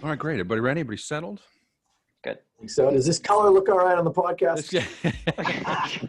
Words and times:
All 0.00 0.10
right, 0.10 0.18
great. 0.18 0.34
Everybody 0.34 0.60
ready? 0.60 0.80
Everybody 0.80 0.98
settled? 0.98 1.40
Good. 2.22 2.38
So 2.68 2.90
does 2.90 3.04
this 3.04 3.18
color 3.18 3.50
look 3.50 3.68
all 3.68 3.78
right 3.78 3.98
on 3.98 4.04
the 4.04 4.12
podcast? 4.12 4.72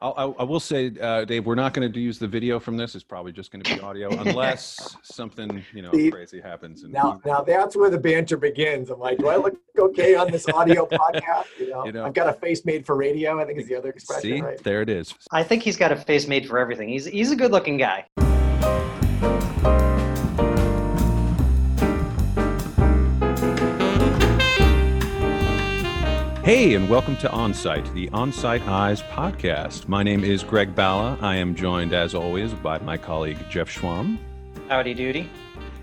I'll, 0.00 0.14
I, 0.16 0.24
I 0.40 0.44
will 0.44 0.60
say, 0.60 0.92
uh, 1.00 1.24
Dave, 1.24 1.44
we're 1.46 1.54
not 1.54 1.74
going 1.74 1.90
to 1.90 2.00
use 2.00 2.18
the 2.18 2.28
video 2.28 2.58
from 2.58 2.76
this. 2.76 2.94
It's 2.94 3.04
probably 3.04 3.32
just 3.32 3.50
going 3.50 3.62
to 3.62 3.74
be 3.74 3.80
audio, 3.80 4.08
unless 4.20 4.96
something 5.02 5.62
you 5.74 5.82
know 5.82 5.90
See, 5.92 6.10
crazy 6.10 6.40
happens. 6.40 6.82
And 6.82 6.92
Now, 6.92 7.20
now 7.26 7.42
that's 7.42 7.76
where 7.76 7.90
the 7.90 7.98
banter 7.98 8.38
begins. 8.38 8.90
I'm 8.90 9.00
like, 9.00 9.18
do 9.18 9.28
I 9.28 9.36
look 9.36 9.56
okay 9.78 10.14
on 10.14 10.30
this 10.30 10.48
audio 10.48 10.86
podcast? 10.90 11.46
You 11.58 11.70
know, 11.70 11.84
You 11.86 11.92
know. 11.92 12.04
I've 12.06 12.14
got 12.14 12.28
a 12.28 12.34
face 12.34 12.64
made 12.64 12.86
for 12.86 12.96
radio. 12.96 13.40
I 13.40 13.44
think 13.44 13.58
is 13.58 13.68
the 13.68 13.74
other 13.74 13.90
expression, 13.90 14.22
see, 14.22 14.40
right? 14.40 14.62
there 14.62 14.80
it 14.82 14.88
is. 14.88 15.14
I 15.30 15.42
think 15.42 15.62
he's 15.62 15.76
got 15.76 15.92
a 15.92 15.96
face 15.96 16.26
made 16.26 16.46
for 16.46 16.58
everything. 16.58 16.88
He's 16.88 17.04
he's 17.06 17.32
a 17.32 17.36
good 17.36 17.52
looking 17.52 17.76
guy. 17.76 18.06
Hey, 26.46 26.74
and 26.74 26.88
welcome 26.88 27.16
to 27.16 27.28
Onsite, 27.28 27.92
the 27.92 28.06
Onsite 28.10 28.64
Eyes 28.68 29.02
podcast. 29.02 29.88
My 29.88 30.04
name 30.04 30.22
is 30.22 30.44
Greg 30.44 30.76
Balla. 30.76 31.20
I 31.20 31.34
am 31.34 31.56
joined, 31.56 31.92
as 31.92 32.14
always, 32.14 32.54
by 32.54 32.78
my 32.78 32.96
colleague 32.96 33.36
Jeff 33.50 33.68
Schwam. 33.68 34.16
Howdy 34.68 34.94
doody. 34.94 35.28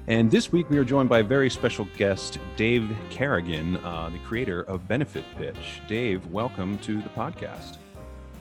And 0.08 0.31
this 0.31 0.53
week 0.53 0.70
we 0.70 0.77
are 0.77 0.86
joined 0.86 1.09
by 1.09 1.20
a 1.20 1.23
very 1.23 1.49
special 1.49 1.86
guest, 1.98 2.39
Dave 2.55 2.89
Kerrigan, 3.09 3.76
uh, 3.84 4.09
the 4.09 4.20
creator 4.20 4.62
of 4.62 4.88
Benefit 4.88 5.26
Pitch. 5.38 5.81
Dave, 5.89 6.26
welcome 6.27 6.77
to 6.77 7.02
the 7.02 7.09
podcast. 7.09 7.75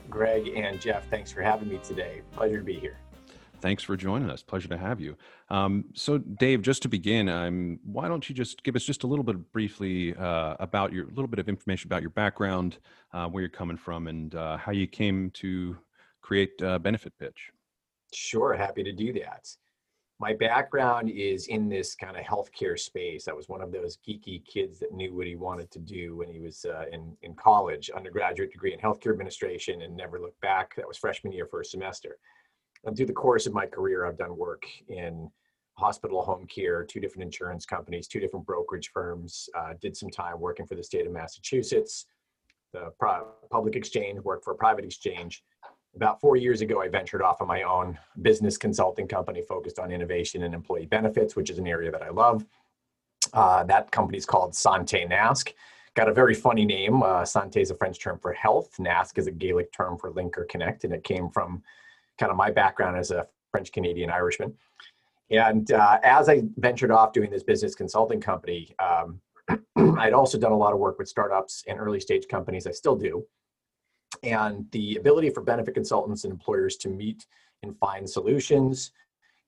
Greg 0.09 0.47
and 0.55 0.81
Jeff, 0.81 1.11
thanks 1.11 1.33
for 1.33 1.43
having 1.43 1.70
me 1.70 1.81
today. 1.83 2.23
Pleasure 2.31 2.59
to 2.59 2.65
be 2.65 2.79
here. 2.79 3.02
Thanks 3.62 3.84
for 3.84 3.97
joining 3.97 4.29
us. 4.29 4.43
Pleasure 4.43 4.66
to 4.69 4.77
have 4.77 5.01
you. 5.01 5.16
Um, 5.48 5.84
so, 5.95 6.19
Dave, 6.19 6.62
just 6.62 6.83
to 6.83 6.89
begin, 6.89 7.29
um, 7.29 7.79
why 7.84 8.09
don't 8.09 8.29
you 8.29 8.34
just 8.34 8.65
give 8.65 8.75
us 8.75 8.83
just 8.83 9.05
a 9.05 9.07
little 9.07 9.23
bit 9.23 9.53
briefly 9.53 10.16
uh, 10.16 10.57
about 10.59 10.93
your, 10.93 11.07
little 11.07 11.29
bit 11.29 11.39
of 11.39 11.48
information 11.48 11.87
about 11.87 12.03
your 12.03 12.11
background, 12.11 12.78
uh, 13.12 13.28
where 13.28 13.41
you're 13.41 13.48
coming 13.48 13.77
from, 13.77 14.09
and 14.09 14.34
uh, 14.34 14.56
how 14.56 14.72
you 14.72 14.89
came 14.89 15.31
to 15.31 15.78
create 16.22 16.61
uh, 16.61 16.81
Benefit 16.81 17.12
Pitch. 17.20 17.53
Sure, 18.12 18.53
happy 18.53 18.83
to 18.83 18.92
do 18.92 19.12
that. 19.12 19.48
My 20.19 20.34
background 20.34 21.09
is 21.09 21.47
in 21.47 21.69
this 21.69 21.94
kind 21.94 22.17
of 22.17 22.25
healthcare 22.25 22.78
space. 22.78 23.28
I 23.28 23.33
was 23.33 23.48
one 23.48 23.61
of 23.61 23.70
those 23.70 23.97
geeky 23.97 24.44
kids 24.44 24.81
that 24.81 24.92
knew 24.92 25.15
what 25.15 25.28
he 25.28 25.37
wanted 25.37 25.70
to 25.70 25.78
do 25.78 26.17
when 26.17 26.28
he 26.28 26.41
was 26.41 26.65
uh, 26.65 26.87
in, 26.92 27.17
in 27.22 27.34
college, 27.34 27.91
undergraduate 27.91 28.50
degree 28.50 28.72
in 28.72 28.81
healthcare 28.81 29.12
administration, 29.12 29.83
and 29.83 29.97
never 29.97 30.19
looked 30.19 30.41
back. 30.41 30.75
That 30.75 30.89
was 30.89 30.98
freshman 30.98 31.33
year, 31.33 31.47
first 31.47 31.70
semester. 31.70 32.19
And 32.84 32.97
through 32.97 33.06
the 33.06 33.12
course 33.12 33.47
of 33.47 33.52
my 33.52 33.66
career, 33.66 34.06
I've 34.06 34.19
done 34.19 34.36
work 34.36 34.64
in 34.88 35.30
hospital 35.78 36.22
home 36.22 36.47
care, 36.47 36.84
two 36.84 37.00
different 37.00 37.25
insurance 37.25 37.64
companies, 37.64 38.06
two 38.06 38.20
different 38.20 38.47
brokerage 38.47 38.91
firms, 38.92 39.48
uh, 39.56 39.75
did 39.80 39.97
some 39.97 40.11
time 40.11 40.38
working 40.38 40.66
for 40.66 40.75
the 40.75 40.83
state 40.83 41.06
of 41.06 41.12
Massachusetts, 41.12 42.06
the 42.72 42.91
public 43.50 43.77
exchange, 43.77 44.20
worked 44.20 44.44
for 44.44 44.53
a 44.53 44.56
private 44.56 44.84
exchange. 44.84 45.42
About 45.94 46.20
four 46.20 46.36
years 46.36 46.62
ago, 46.62 46.80
I 46.80 46.88
ventured 46.88 47.20
off 47.22 47.42
on 47.42 47.48
my 47.48 47.62
own 47.62 47.98
business 48.22 48.56
consulting 48.56 49.06
company 49.06 49.42
focused 49.42 49.78
on 49.78 49.91
innovation 49.91 50.42
and 50.42 50.55
employee 50.55 50.86
benefits, 50.86 51.36
which 51.36 51.50
is 51.50 51.58
an 51.58 51.66
area 51.66 51.91
that 51.91 52.03
I 52.03 52.08
love. 52.08 52.47
Uh, 53.33 53.64
that 53.64 53.91
company 53.91 54.19
is 54.19 54.27
called 54.27 54.55
Sante 54.55 55.06
Nasc. 55.06 55.53
Got 55.94 56.08
a 56.08 56.14
very 56.14 56.34
funny 56.34 56.64
name. 56.64 57.03
Uh, 57.03 57.25
Sante 57.25 57.60
is 57.60 57.70
a 57.70 57.75
French 57.75 58.00
term 58.00 58.19
for 58.19 58.33
health. 58.33 58.70
Nasc 58.78 59.19
is 59.19 59.27
a 59.27 59.30
Gaelic 59.30 59.70
term 59.72 59.98
for 59.98 60.10
link 60.10 60.38
or 60.38 60.44
connect, 60.44 60.84
and 60.84 60.94
it 60.94 61.05
came 61.05 61.28
from 61.28 61.62
kind 62.19 62.31
of 62.31 62.37
my 62.37 62.51
background 62.51 62.97
as 62.97 63.11
a 63.11 63.27
French 63.51 63.73
Canadian 63.73 64.11
Irishman. 64.11 64.55
And 65.31 65.71
uh, 65.73 65.99
as 66.03 66.29
I 66.29 66.43
ventured 66.57 66.91
off 66.91 67.13
doing 67.13 67.31
this 67.31 67.43
business 67.43 67.75
consulting 67.75 68.21
company, 68.21 68.75
um, 68.79 69.21
I'd 69.99 70.13
also 70.13 70.39
done 70.39 70.53
a 70.53 70.57
lot 70.57 70.73
of 70.73 70.79
work 70.79 70.99
with 70.99 71.09
startups 71.09 71.65
and 71.67 71.79
early 71.79 72.01
stage 72.01 72.29
companies. 72.29 72.67
I 72.67 72.73
still 72.73 72.97
do. 72.97 73.25
And 74.23 74.71
the 74.73 74.97
ability 74.97 75.31
for 75.31 75.41
benefit 75.43 75.75
consultants 75.75 76.25
and 76.25 76.33
employers 76.33 76.77
to 76.78 76.89
meet 76.89 77.27
and 77.62 77.77
find 77.78 78.09
solutions, 78.09 78.93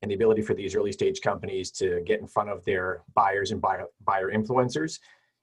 and 0.04 0.10
the 0.10 0.14
ability 0.14 0.42
for 0.42 0.54
these 0.54 0.74
early 0.74 0.92
stage 0.92 1.20
companies 1.22 1.70
to 1.70 2.02
get 2.04 2.20
in 2.20 2.26
front 2.26 2.50
of 2.50 2.64
their 2.64 3.02
buyers 3.14 3.52
and 3.52 3.60
buyer, 3.60 3.86
buyer 4.04 4.30
influencers, 4.30 5.00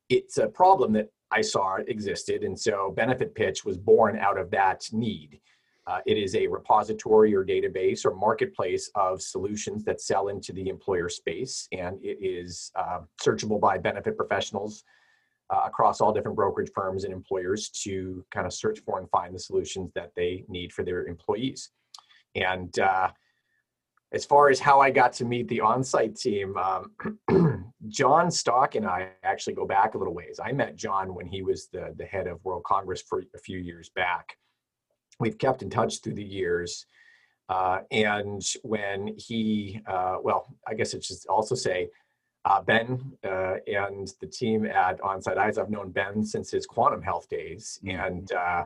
it's 0.10 0.38
a 0.38 0.48
problem 0.48 0.94
that 0.94 1.10
I 1.32 1.42
saw 1.42 1.78
existed. 1.88 2.44
And 2.44 2.60
so 2.60 2.94
Benefit 2.96 3.34
Pitch 3.34 3.66
was 3.66 3.78
born 3.78 4.20
out 4.20 4.38
of 4.38 4.52
that 4.52 4.88
need. 4.92 5.40
Uh, 5.92 6.00
it 6.06 6.18
is 6.18 6.36
a 6.36 6.48
repository 6.48 7.36
or 7.36 7.44
database 7.44 8.06
or 8.06 8.16
marketplace 8.16 8.90
of 8.96 9.22
solutions 9.22 9.84
that 9.84 10.00
sell 10.00 10.30
into 10.30 10.54
the 10.54 10.70
employer 10.70 11.10
space, 11.10 11.68
and 11.74 12.00
it 12.02 12.18
is 12.22 12.72
uh, 12.76 13.00
searchable 13.22 13.60
by 13.60 13.78
benefit 13.78 14.16
professionals 14.16 14.86
uh, 15.50 15.64
across 15.66 16.00
all 16.00 16.14
different 16.14 16.38
brokerage 16.38 16.72
firms 16.74 17.04
and 17.04 17.12
employers 17.12 17.68
to 17.68 18.24
kind 18.32 18.48
of 18.48 18.54
search 18.54 18.80
for 18.86 19.00
and 19.00 19.10
find 19.10 19.36
the 19.36 19.40
solutions 19.40 19.92
that 19.94 20.12
they 20.16 20.46
need 20.48 20.72
for 20.72 20.86
their 20.86 21.08
employees. 21.08 21.72
And 22.36 22.80
uh, 22.80 23.10
as 24.14 24.24
far 24.24 24.50
as 24.50 24.62
how 24.62 24.80
I 24.80 24.92
got 24.92 25.12
to 25.14 25.26
meet 25.26 25.50
the 25.50 25.60
on-site 25.60 26.16
team, 26.16 26.56
um, 26.56 27.74
John 27.90 28.32
Stock 28.32 28.76
and 28.76 28.86
I 28.88 29.10
actually 29.24 29.56
go 29.56 29.68
back 29.68 29.94
a 29.96 29.98
little 29.98 30.14
ways. 30.14 30.40
I 30.42 30.54
met 30.54 30.78
John 30.78 31.14
when 31.14 31.28
he 31.28 31.42
was 31.42 31.68
the, 31.68 31.94
the 31.98 32.06
head 32.06 32.28
of 32.28 32.42
World 32.46 32.64
Congress 32.64 33.02
for 33.02 33.26
a 33.36 33.40
few 33.40 33.58
years 33.58 33.90
back 33.94 34.38
we've 35.22 35.38
kept 35.38 35.62
in 35.62 35.70
touch 35.70 36.02
through 36.02 36.16
the 36.16 36.24
years. 36.24 36.86
Uh, 37.48 37.80
and 37.92 38.44
when 38.64 39.16
he, 39.18 39.80
uh, 39.86 40.18
well, 40.22 40.54
I 40.68 40.74
guess 40.74 40.94
it's 40.94 41.08
just 41.08 41.28
also 41.28 41.56
say, 41.56 41.90
uh, 42.44 42.62
Ben 42.62 43.00
uh, 43.24 43.56
and 43.68 44.12
the 44.20 44.28
team 44.28 44.66
at 44.66 45.00
Onsite 45.02 45.38
Eyes, 45.38 45.58
I've 45.58 45.70
known 45.70 45.92
Ben 45.92 46.24
since 46.24 46.50
his 46.50 46.66
quantum 46.66 47.02
health 47.02 47.30
days. 47.30 47.80
And, 47.88 48.32
uh, 48.32 48.66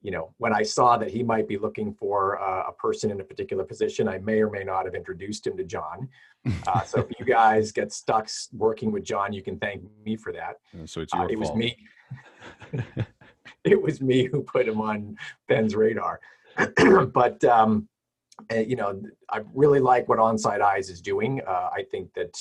you 0.00 0.10
know, 0.10 0.34
when 0.38 0.54
I 0.54 0.62
saw 0.62 0.96
that 0.96 1.10
he 1.10 1.22
might 1.22 1.46
be 1.46 1.58
looking 1.58 1.92
for 1.92 2.40
uh, 2.40 2.68
a 2.68 2.72
person 2.72 3.10
in 3.10 3.20
a 3.20 3.24
particular 3.24 3.64
position, 3.64 4.08
I 4.08 4.18
may 4.18 4.40
or 4.40 4.50
may 4.50 4.64
not 4.64 4.86
have 4.86 4.94
introduced 4.94 5.46
him 5.46 5.56
to 5.58 5.64
John. 5.64 6.08
so 6.86 7.00
if 7.00 7.18
you 7.18 7.26
guys 7.26 7.70
get 7.70 7.92
stuck 7.92 8.28
working 8.52 8.90
with 8.90 9.04
John, 9.04 9.32
you 9.32 9.42
can 9.42 9.58
thank 9.58 9.82
me 10.04 10.16
for 10.16 10.32
that. 10.32 10.56
so 10.86 11.02
it's 11.02 11.12
your 11.12 11.30
it 11.30 11.38
was 11.38 11.54
me. 11.54 11.76
it 13.72 13.80
was 13.80 14.00
me 14.00 14.26
who 14.26 14.42
put 14.42 14.68
him 14.68 14.80
on 14.80 15.16
Ben's 15.48 15.74
radar. 15.74 16.20
but 17.12 17.42
um, 17.44 17.88
uh, 18.50 18.58
you 18.58 18.76
know, 18.76 19.00
I 19.30 19.40
really 19.54 19.80
like 19.80 20.08
what 20.08 20.18
Onsite 20.18 20.60
Eyes 20.60 20.90
is 20.90 21.00
doing. 21.00 21.40
Uh, 21.46 21.70
I 21.72 21.84
think 21.90 22.12
that 22.14 22.34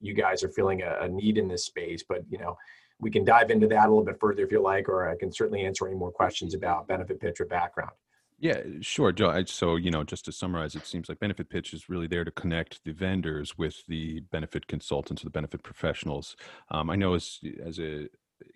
you 0.00 0.14
guys 0.14 0.42
are 0.42 0.48
feeling 0.48 0.82
a, 0.82 0.98
a, 1.02 1.08
need 1.08 1.38
in 1.38 1.48
this 1.48 1.64
space, 1.64 2.02
but 2.08 2.24
you 2.28 2.38
know, 2.38 2.56
we 2.98 3.10
can 3.10 3.24
dive 3.24 3.50
into 3.50 3.66
that 3.68 3.86
a 3.86 3.88
little 3.88 4.04
bit 4.04 4.18
further 4.20 4.42
if 4.42 4.52
you 4.52 4.62
like, 4.62 4.88
or 4.88 5.08
I 5.08 5.16
can 5.16 5.32
certainly 5.32 5.64
answer 5.64 5.86
any 5.86 5.96
more 5.96 6.10
questions 6.10 6.54
about 6.54 6.88
benefit 6.88 7.20
pitch 7.20 7.40
or 7.40 7.46
background. 7.46 7.92
Yeah, 8.38 8.60
sure, 8.80 9.12
Joe. 9.12 9.44
So, 9.46 9.76
you 9.76 9.92
know, 9.92 10.02
just 10.02 10.24
to 10.24 10.32
summarize, 10.32 10.74
it 10.74 10.84
seems 10.84 11.08
like 11.08 11.20
Benefit 11.20 11.48
Pitch 11.48 11.72
is 11.72 11.88
really 11.88 12.08
there 12.08 12.24
to 12.24 12.30
connect 12.32 12.82
the 12.82 12.90
vendors 12.90 13.56
with 13.56 13.86
the 13.86 14.18
benefit 14.32 14.66
consultants, 14.66 15.22
or 15.22 15.26
the 15.26 15.30
benefit 15.30 15.62
professionals. 15.62 16.34
Um, 16.68 16.90
I 16.90 16.96
know 16.96 17.14
as 17.14 17.38
as 17.64 17.78
a 17.78 18.08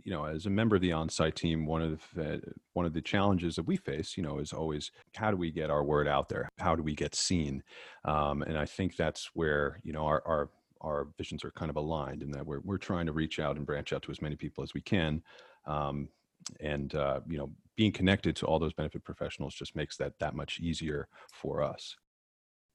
you 0.07 0.13
know 0.13 0.25
as 0.25 0.47
a 0.47 0.51
member 0.51 0.77
of 0.77 0.83
the 0.83 0.93
on-site 0.93 1.35
team, 1.35 1.67
one 1.67 1.83
of 1.83 2.01
the 2.15 2.41
one 2.75 2.87
of 2.87 2.93
the 2.93 3.03
challenges 3.03 3.57
that 3.57 3.67
we 3.67 3.77
face, 3.77 4.17
you 4.17 4.23
know, 4.23 4.39
is 4.39 4.53
always 4.53 4.93
how 5.17 5.33
do 5.33 5.37
we 5.37 5.51
get 5.51 5.69
our 5.69 5.83
word 5.83 6.07
out 6.07 6.29
there? 6.29 6.49
How 6.59 6.77
do 6.77 6.83
we 6.85 6.95
get 6.95 7.17
seen? 7.17 7.65
Um, 8.05 8.43
and 8.43 8.57
I 8.57 8.67
think 8.67 8.95
that's 8.95 9.31
where 9.35 9.81
you 9.83 9.93
know 9.93 10.07
our 10.07 10.23
our 10.25 10.51
our 10.81 11.09
visions 11.19 11.45
are 11.45 11.51
kind 11.51 11.71
of 11.71 11.77
aligned 11.77 12.23
in 12.23 12.31
that 12.31 12.47
we're 12.47 12.61
we're 12.61 12.79
trying 12.79 13.07
to 13.07 13.13
reach 13.13 13.41
out 13.41 13.57
and 13.57 13.67
branch 13.67 13.93
out 13.93 14.05
to 14.05 14.13
as 14.13 14.23
many 14.23 14.37
people 14.37 14.63
as 14.63 14.75
we 14.75 14.81
can. 14.81 15.23
Um, 15.67 16.09
and 16.61 16.95
uh, 16.95 17.19
you 17.29 17.39
know 17.39 17.51
being 17.75 17.91
connected 17.91 18.37
to 18.37 18.47
all 18.47 18.61
those 18.61 18.73
benefit 18.73 19.03
professionals 19.03 19.57
just 19.57 19.75
makes 19.75 19.97
that 19.97 20.13
that 20.21 20.37
much 20.37 20.61
easier 20.61 21.09
for 21.33 21.63
us 21.63 21.97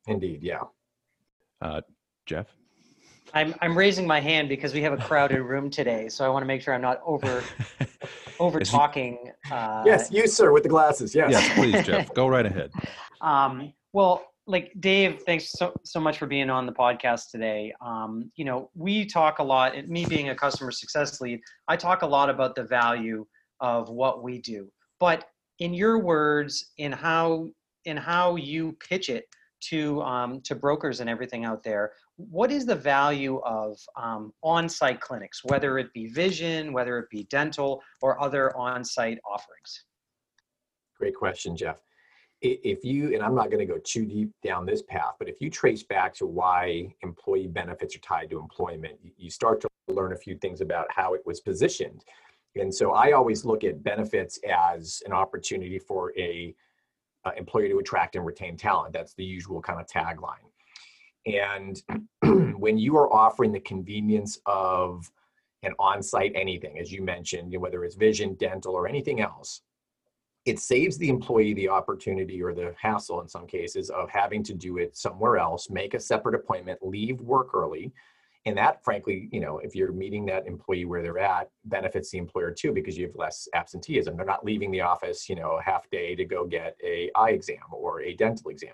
Indeed, 0.06 0.44
yeah. 0.44 0.64
uh, 1.62 1.80
jeff 2.25 2.47
I'm 3.34 3.56
I'm 3.62 3.78
raising 3.78 4.06
my 4.06 4.19
hand 4.19 4.50
because 4.50 4.74
we 4.74 4.81
have 4.81 4.94
a 4.94 4.97
crowded 4.97 5.42
room 5.42 5.69
today, 5.69 6.09
so 6.09 6.26
I 6.26 6.29
want 6.29 6.44
to 6.44 6.47
make 6.47 6.61
sure 6.61 6.73
I'm 6.73 6.82
not 6.82 7.02
over 7.06 7.44
over 8.40 8.59
talking. 8.59 9.32
Uh, 9.50 9.84
yes, 9.85 10.11
you 10.11 10.28
sir 10.28 10.52
with 10.52 10.64
the 10.64 10.70
glasses. 10.70 11.16
Yes. 11.16 11.32
yes 11.32 11.53
please 11.53 11.85
jeff 11.85 12.14
go 12.14 12.28
right 12.28 12.46
ahead 12.46 12.72
Um, 13.22 13.73
well, 13.94 14.26
like 14.47 14.73
Dave, 14.79 15.22
thanks 15.26 15.52
so 15.52 15.73
so 15.84 16.00
much 16.00 16.17
for 16.17 16.28
being 16.28 16.50
on 16.50 16.66
the 16.66 16.73
podcast 16.73 17.29
today. 17.32 17.73
Um, 17.85 18.32
you 18.35 18.46
know, 18.46 18.70
we 18.76 19.06
talk 19.06 19.40
a 19.40 19.44
lot. 19.44 19.76
And 19.76 19.88
me 19.88 20.06
being 20.06 20.29
a 20.29 20.35
customer 20.35 20.72
success 20.72 21.22
lead, 21.22 21.40
I 21.67 21.78
talk 21.78 22.02
a 22.02 22.08
lot 22.08 22.29
about 22.29 22.56
the 22.56 22.64
value 22.64 23.26
of 23.59 23.90
what 23.90 24.23
we 24.23 24.40
do. 24.40 24.70
But 25.00 25.26
in 25.59 25.73
your 25.73 26.00
words, 26.00 26.72
in 26.78 26.91
how 26.91 27.50
in 27.85 27.97
how 27.97 28.35
you 28.35 28.78
pitch 28.88 29.09
it 29.09 29.26
to 29.70 30.02
um, 30.02 30.41
to 30.41 30.56
brokers 30.56 31.00
and 31.00 31.09
everything 31.09 31.46
out 31.46 31.64
there, 31.64 31.91
what 32.29 32.52
is 32.52 32.66
the 32.66 32.76
value 32.76 33.40
of 33.40 33.78
um, 33.96 34.34
on-site 34.44 35.02
clinics, 35.02 35.44
whether 35.44 35.78
it 35.78 35.91
be 35.94 36.08
vision, 36.08 36.73
whether 36.73 36.97
it 37.00 37.09
be 37.09 37.23
dental, 37.26 37.82
or 38.02 38.22
other 38.22 38.56
on-site 38.56 39.20
offerings? 39.29 39.85
Great 40.97 41.16
question, 41.16 41.56
Jeff. 41.56 41.82
if 42.41 42.84
you, 42.84 43.14
and 43.14 43.23
I'm 43.23 43.35
not 43.35 43.52
going 43.52 43.59
to 43.59 43.72
go 43.72 43.79
too 43.84 44.06
deep 44.06 44.32
down 44.44 44.66
this 44.66 44.82
path, 44.82 45.14
but 45.20 45.29
if 45.29 45.40
you 45.41 45.50
trace 45.50 45.84
back 45.84 46.14
to 46.16 46.26
why 46.26 46.94
employee 47.02 47.47
benefits 47.47 47.96
are 47.96 48.00
tied 48.00 48.29
to 48.32 48.40
employment, 48.40 48.97
you 49.18 49.29
start 49.29 49.62
to 49.62 49.68
learn 49.88 50.14
a 50.14 50.18
few 50.18 50.35
things 50.38 50.62
about 50.62 50.88
how 50.90 51.14
it 51.14 51.22
was 51.26 51.40
positioned. 51.40 52.03
And 52.56 52.73
so 52.73 52.91
I 52.91 53.14
always 53.14 53.46
look 53.46 53.64
at 53.64 53.84
benefits 53.84 54.40
as 54.50 55.02
an 55.06 55.14
opportunity 55.14 55.79
for 55.79 56.14
a 56.18 56.53
uh, 57.23 57.32
employer 57.38 57.70
to 57.70 57.78
attract 57.78 58.16
and 58.16 58.26
retain 58.26 58.58
talent. 58.58 58.94
That's 58.94 59.14
the 59.14 59.23
usual 59.23 59.62
kind 59.62 59.79
of 59.79 59.88
tagline. 59.88 60.51
And 61.26 61.82
when 62.59 62.78
you 62.78 62.97
are 62.97 63.12
offering 63.14 63.52
the 63.52 63.59
convenience 63.59 64.40
of 64.46 65.09
an 65.64 65.73
on-site 65.79 66.32
anything, 66.35 66.79
as 66.79 66.91
you 66.91 67.03
mentioned, 67.03 67.56
whether 67.58 67.84
it's 67.84 67.96
vision, 67.96 68.34
dental, 68.35 68.73
or 68.73 68.88
anything 68.88 69.22
else, 69.22 69.62
it 70.46 70.59
saves 70.59 70.97
the 70.97 71.09
employee 71.09 71.53
the 71.53 71.70
opportunity 71.70 72.41
or 72.41 72.53
the 72.53 72.73
hassle 72.79 73.22
in 73.22 73.28
some 73.28 73.46
cases 73.46 73.91
of 73.91 74.09
having 74.09 74.41
to 74.44 74.56
do 74.56 74.78
it 74.78 74.97
somewhere 74.97 75.38
else, 75.38 75.70
make 75.70 75.94
a 75.94 76.00
separate 76.00 76.34
appointment, 76.34 76.79
leave 76.82 77.22
work 77.22 77.53
early. 77.53 77.94
And 78.46 78.58
that, 78.58 78.84
frankly, 78.84 79.29
you 79.32 79.40
know, 79.40 79.59
if 79.59 79.76
you're 79.76 79.91
meeting 79.91 80.26
that 80.26 80.47
employee 80.47 80.85
where 80.85 81.03
they're 81.03 81.20
at, 81.20 81.52
benefits 81.66 82.09
the 82.09 82.18
employer 82.18 82.50
too 82.50 82.72
because 82.72 82.97
you 82.97 83.06
have 83.06 83.16
less 83.16 83.47
absenteeism. 83.53 84.18
They're 84.18 84.26
not 84.26 84.44
leaving 84.44 84.72
the 84.72 84.82
office, 84.82 85.29
you 85.29 85.35
know, 85.35 85.59
a 85.59 85.62
half 85.62 85.88
day 85.91 86.16
to 86.16 86.26
go 86.26 86.47
get 86.47 86.76
a 86.84 87.12
eye 87.16 87.32
exam 87.32 87.62
or 87.72 88.02
a 88.02 88.16
dental 88.16 88.50
exam. 88.50 88.73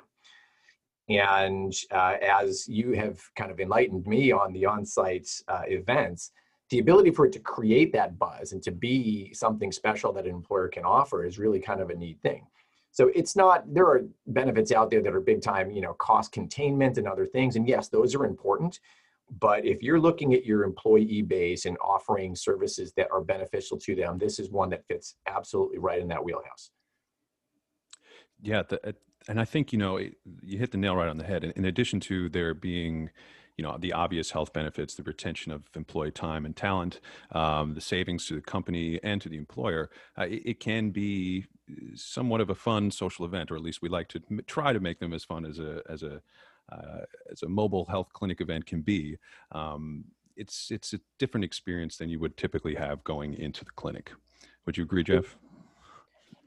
And 1.10 1.74
uh, 1.92 2.16
as 2.22 2.68
you 2.68 2.92
have 2.94 3.22
kind 3.36 3.50
of 3.50 3.60
enlightened 3.60 4.06
me 4.06 4.32
on 4.32 4.52
the 4.52 4.66
on-site 4.66 5.30
uh, 5.48 5.62
events, 5.68 6.32
the 6.70 6.80
ability 6.80 7.12
for 7.12 7.26
it 7.26 7.32
to 7.34 7.40
create 7.40 7.94
that 7.94 8.20
buzz 8.20 8.52
and 8.52 8.62
to 8.64 8.72
be 8.72 9.34
something 9.34 9.72
special 9.72 10.12
that 10.14 10.26
an 10.26 10.32
employer 10.32 10.68
can 10.68 10.84
offer 10.84 11.26
is 11.26 11.40
really 11.40 11.60
kind 11.60 11.80
of 11.80 11.90
a 11.90 11.96
neat 11.96 12.20
thing. 12.22 12.46
So 12.92 13.10
it's 13.16 13.36
not, 13.36 13.72
there 13.74 13.86
are 13.86 14.02
benefits 14.26 14.72
out 14.72 14.90
there 14.90 15.02
that 15.04 15.14
are 15.14 15.22
big 15.22 15.42
time, 15.42 15.72
you 15.72 15.82
know, 15.82 15.94
cost 15.94 16.32
containment 16.32 16.98
and 16.98 17.08
other 17.08 17.26
things. 17.26 17.56
And 17.56 17.68
yes, 17.68 17.88
those 17.90 18.16
are 18.16 18.26
important. 18.26 18.80
But 19.40 19.66
if 19.66 19.84
you're 19.84 20.00
looking 20.00 20.34
at 20.34 20.46
your 20.46 20.64
employee 20.64 21.22
base 21.22 21.66
and 21.66 21.78
offering 21.80 22.36
services 22.36 22.94
that 22.98 23.10
are 23.12 23.22
beneficial 23.22 23.78
to 23.80 23.96
them, 23.96 24.18
this 24.18 24.40
is 24.40 24.50
one 24.50 24.70
that 24.72 24.86
fits 24.88 25.16
absolutely 25.28 25.78
right 25.78 26.02
in 26.02 26.08
that 26.08 26.24
wheelhouse. 26.24 26.72
Yeah, 28.42 28.64
the, 28.68 28.96
and 29.28 29.40
I 29.40 29.46
think 29.46 29.72
you 29.72 29.80
know 29.80 29.98
you 29.98 30.58
hit 30.58 30.72
the 30.72 30.78
nail 30.78 30.96
right 30.96 31.10
on 31.10 31.18
the 31.18 31.24
head. 31.24 31.44
In, 31.44 31.52
in 31.52 31.66
addition 31.66 32.00
to 32.02 32.30
there 32.30 32.54
being 32.54 33.10
you 33.58 33.64
know 33.64 33.78
the 33.80 33.94
obvious 33.94 34.32
health 34.32 34.54
benefits 34.54 34.94
the 34.96 35.04
retention 35.04 35.52
of 35.52 35.64
employee 35.76 36.12
time 36.12 36.46
and 36.46 36.56
talent 36.56 37.00
um, 37.32 37.74
the 37.74 37.82
savings 37.82 38.28
to 38.28 38.36
the 38.36 38.42
company 38.42 39.00
and 39.04 39.20
to 39.22 39.30
the 39.30 39.38
employer 39.38 39.90
uh, 40.18 40.24
it, 40.24 40.42
it, 40.46 40.60
can 40.60 40.92
be 40.92 41.46
somewhat 41.96 42.40
of 42.40 42.52
a 42.52 42.56
fun 42.56 42.92
social 42.92 43.26
event 43.26 43.50
or 43.50 43.56
at 43.56 43.64
least 43.64 43.82
we 43.82 43.90
like 43.90 44.08
to 44.10 44.22
m- 44.30 44.42
try 44.46 44.72
to 44.72 44.80
make 44.80 45.00
them 45.00 45.12
as 45.12 45.24
fun 45.24 45.44
as 45.44 45.58
a 45.58 45.82
as 45.90 46.04
a 46.04 46.22
uh, 46.72 47.02
as 47.32 47.44
a 47.44 47.50
mobile 47.50 47.86
health 47.86 48.12
clinic 48.14 48.42
event 48.42 48.66
can 48.66 48.82
be. 48.82 49.18
Um, 49.52 50.06
it's 50.36 50.70
it's 50.70 50.94
a 50.94 51.00
different 51.18 51.44
experience 51.44 51.98
than 51.98 52.10
you 52.10 52.20
would 52.20 52.38
typically 52.38 52.76
have 52.76 53.04
going 53.04 53.34
into 53.34 53.66
the 53.66 53.72
clinic. 53.72 54.12
Would 54.66 54.78
you 54.78 54.84
agree 54.84 55.04
jeff 55.04 55.38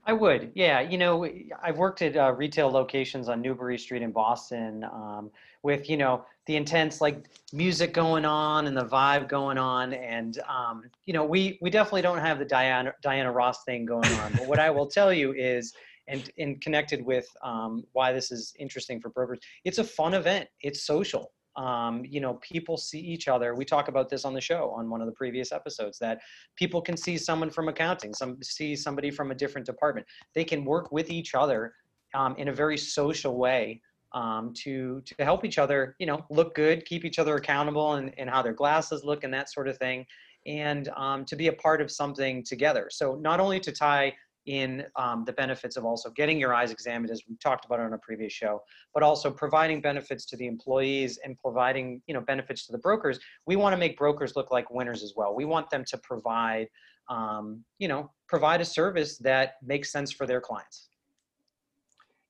I 0.04 0.12
would, 0.12 0.52
yeah. 0.54 0.80
You 0.80 0.98
know, 0.98 1.28
I've 1.62 1.76
worked 1.76 2.02
at 2.02 2.16
uh, 2.16 2.32
retail 2.32 2.70
locations 2.70 3.28
on 3.28 3.40
Newbury 3.40 3.78
Street 3.78 4.02
in 4.02 4.12
Boston 4.12 4.84
um, 4.84 5.30
with, 5.62 5.90
you 5.90 5.96
know, 5.96 6.24
the 6.46 6.56
intense 6.56 7.00
like 7.00 7.26
music 7.52 7.92
going 7.92 8.24
on 8.24 8.66
and 8.66 8.76
the 8.76 8.84
vibe 8.84 9.28
going 9.28 9.56
on, 9.56 9.92
and 9.92 10.40
um, 10.48 10.82
you 11.04 11.12
know, 11.12 11.24
we 11.24 11.58
we 11.60 11.70
definitely 11.70 12.02
don't 12.02 12.18
have 12.18 12.40
the 12.40 12.44
Diana 12.44 12.92
Diana 13.02 13.30
Ross 13.30 13.62
thing 13.62 13.84
going 13.84 14.12
on. 14.14 14.32
But 14.32 14.48
what 14.48 14.58
I 14.58 14.68
will 14.68 14.88
tell 14.88 15.12
you 15.12 15.32
is, 15.32 15.74
and 16.08 16.28
and 16.38 16.60
connected 16.60 17.04
with 17.04 17.28
um, 17.44 17.84
why 17.92 18.12
this 18.12 18.32
is 18.32 18.52
interesting 18.58 19.00
for 19.00 19.10
brokers, 19.10 19.38
it's 19.64 19.78
a 19.78 19.84
fun 19.84 20.14
event. 20.14 20.48
It's 20.60 20.82
social 20.84 21.30
um, 21.56 22.04
you 22.08 22.20
know 22.20 22.34
people 22.42 22.76
see 22.76 23.00
each 23.00 23.28
other. 23.28 23.54
We 23.54 23.64
talk 23.64 23.88
about 23.88 24.08
this 24.08 24.24
on 24.24 24.34
the 24.34 24.40
show 24.40 24.70
on 24.70 24.88
one 24.88 25.00
of 25.00 25.06
the 25.06 25.12
previous 25.12 25.52
episodes 25.52 25.98
that 25.98 26.20
people 26.56 26.80
can 26.80 26.96
see 26.96 27.16
someone 27.18 27.50
from 27.50 27.68
accounting 27.68 28.14
some 28.14 28.38
see 28.42 28.76
somebody 28.76 29.10
from 29.10 29.30
a 29.30 29.34
different 29.34 29.66
department. 29.66 30.06
They 30.34 30.44
can 30.44 30.64
work 30.64 30.92
with 30.92 31.10
each 31.10 31.34
other 31.34 31.74
um, 32.14 32.34
in 32.36 32.48
a 32.48 32.52
very 32.52 32.78
social 32.78 33.36
way 33.36 33.80
um, 34.12 34.52
to 34.62 35.02
to 35.04 35.24
help 35.24 35.44
each 35.44 35.58
other 35.58 35.96
you 35.98 36.06
know 36.06 36.24
look 36.30 36.54
good 36.54 36.84
keep 36.84 37.04
each 37.04 37.18
other 37.18 37.36
accountable 37.36 37.94
and, 37.94 38.12
and 38.18 38.28
how 38.28 38.42
their 38.42 38.52
glasses 38.52 39.04
look 39.04 39.24
and 39.24 39.32
that 39.32 39.50
sort 39.52 39.68
of 39.68 39.76
thing 39.78 40.04
and 40.46 40.88
um, 40.96 41.24
to 41.26 41.36
be 41.36 41.48
a 41.48 41.52
part 41.52 41.80
of 41.80 41.90
something 41.90 42.42
together. 42.42 42.88
So 42.90 43.16
not 43.16 43.40
only 43.40 43.60
to 43.60 43.72
tie 43.72 44.14
in 44.50 44.84
um, 44.96 45.24
the 45.24 45.32
benefits 45.32 45.76
of 45.76 45.84
also 45.84 46.10
getting 46.10 46.40
your 46.40 46.52
eyes 46.52 46.72
examined, 46.72 47.12
as 47.12 47.22
we 47.28 47.36
talked 47.36 47.64
about 47.66 47.78
on 47.78 47.92
a 47.92 47.98
previous 47.98 48.32
show, 48.32 48.60
but 48.92 49.04
also 49.04 49.30
providing 49.30 49.80
benefits 49.80 50.26
to 50.26 50.36
the 50.36 50.48
employees 50.48 51.20
and 51.24 51.38
providing 51.38 52.02
you 52.08 52.14
know 52.14 52.20
benefits 52.20 52.66
to 52.66 52.72
the 52.72 52.78
brokers. 52.78 53.20
We 53.46 53.54
want 53.54 53.74
to 53.74 53.76
make 53.76 53.96
brokers 53.96 54.34
look 54.34 54.50
like 54.50 54.68
winners 54.68 55.04
as 55.04 55.14
well. 55.16 55.36
We 55.36 55.44
want 55.44 55.70
them 55.70 55.84
to 55.86 55.98
provide 55.98 56.66
um, 57.08 57.64
you 57.78 57.86
know 57.86 58.10
provide 58.28 58.60
a 58.60 58.64
service 58.64 59.18
that 59.18 59.54
makes 59.62 59.92
sense 59.92 60.10
for 60.10 60.26
their 60.26 60.40
clients. 60.40 60.88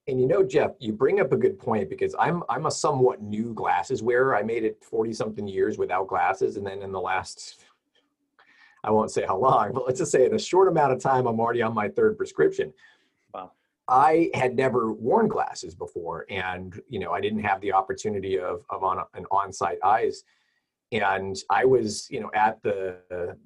And 0.06 0.20
you 0.20 0.28
know, 0.28 0.42
Jeff, 0.42 0.72
you 0.78 0.92
bring 0.92 1.20
up 1.20 1.32
a 1.32 1.38
good 1.38 1.58
point 1.58 1.88
because 1.88 2.14
I'm 2.18 2.42
I'm 2.50 2.66
a 2.66 2.70
somewhat 2.70 3.22
new 3.22 3.54
glasses 3.54 4.02
wearer. 4.02 4.36
I 4.36 4.42
made 4.42 4.64
it 4.64 4.84
40 4.84 5.14
something 5.14 5.48
years 5.48 5.78
without 5.78 6.06
glasses, 6.06 6.58
and 6.58 6.66
then 6.66 6.82
in 6.82 6.92
the 6.92 7.00
last 7.00 7.64
I 8.82 8.90
won't 8.90 9.10
say 9.10 9.24
how 9.26 9.36
long, 9.36 9.72
but 9.72 9.84
let's 9.86 9.98
just 9.98 10.12
say 10.12 10.24
in 10.26 10.34
a 10.34 10.38
short 10.38 10.68
amount 10.68 10.92
of 10.92 11.00
time, 11.00 11.26
I'm 11.26 11.38
already 11.38 11.62
on 11.62 11.74
my 11.74 11.88
third 11.88 12.16
prescription. 12.16 12.72
Wow. 13.34 13.52
I 13.88 14.30
had 14.34 14.56
never 14.56 14.92
worn 14.92 15.28
glasses 15.28 15.74
before, 15.74 16.24
and 16.30 16.80
you 16.88 16.98
know, 16.98 17.12
I 17.12 17.20
didn't 17.20 17.40
have 17.40 17.60
the 17.60 17.72
opportunity 17.72 18.38
of 18.38 18.64
of 18.70 18.82
on 18.82 19.04
an 19.14 19.26
on-site 19.30 19.78
eyes. 19.84 20.24
And 20.92 21.36
I 21.50 21.64
was, 21.64 22.08
you 22.10 22.20
know, 22.20 22.30
at 22.34 22.60
the 22.62 22.96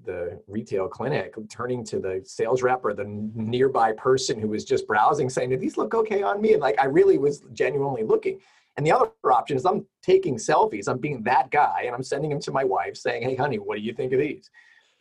the 0.05 0.41
retail 0.47 0.89
clinic, 0.89 1.35
turning 1.51 1.85
to 1.87 1.99
the 1.99 2.23
sales 2.25 2.63
rep 2.63 2.85
or 2.85 2.95
the 2.95 3.05
nearby 3.35 3.93
person 3.93 4.41
who 4.41 4.49
was 4.49 4.65
just 4.65 4.87
browsing, 4.87 5.29
saying, 5.29 5.51
"Do 5.51 5.57
these 5.57 5.77
look 5.77 5.95
okay 5.95 6.23
on 6.23 6.41
me?" 6.41 6.53
And 6.53 6.63
like, 6.63 6.81
I 6.81 6.87
really 6.87 7.19
was 7.19 7.41
genuinely 7.53 8.03
looking. 8.03 8.41
And 8.77 8.85
the 8.85 8.93
other 8.93 9.11
option 9.25 9.57
is 9.57 9.67
I'm 9.67 9.87
taking 10.03 10.37
selfies. 10.37 10.89
I'm 10.89 10.99
being 10.99 11.23
that 11.25 11.51
guy, 11.51 11.83
and 11.87 11.95
I'm 11.95 12.03
sending 12.03 12.31
them 12.31 12.41
to 12.41 12.51
my 12.51 12.65
wife, 12.65 12.97
saying, 12.97 13.23
"Hey, 13.23 13.35
honey, 13.35 13.59
what 13.59 13.77
do 13.77 13.83
you 13.83 13.93
think 13.93 14.13
of 14.13 14.21
these?" 14.21 14.51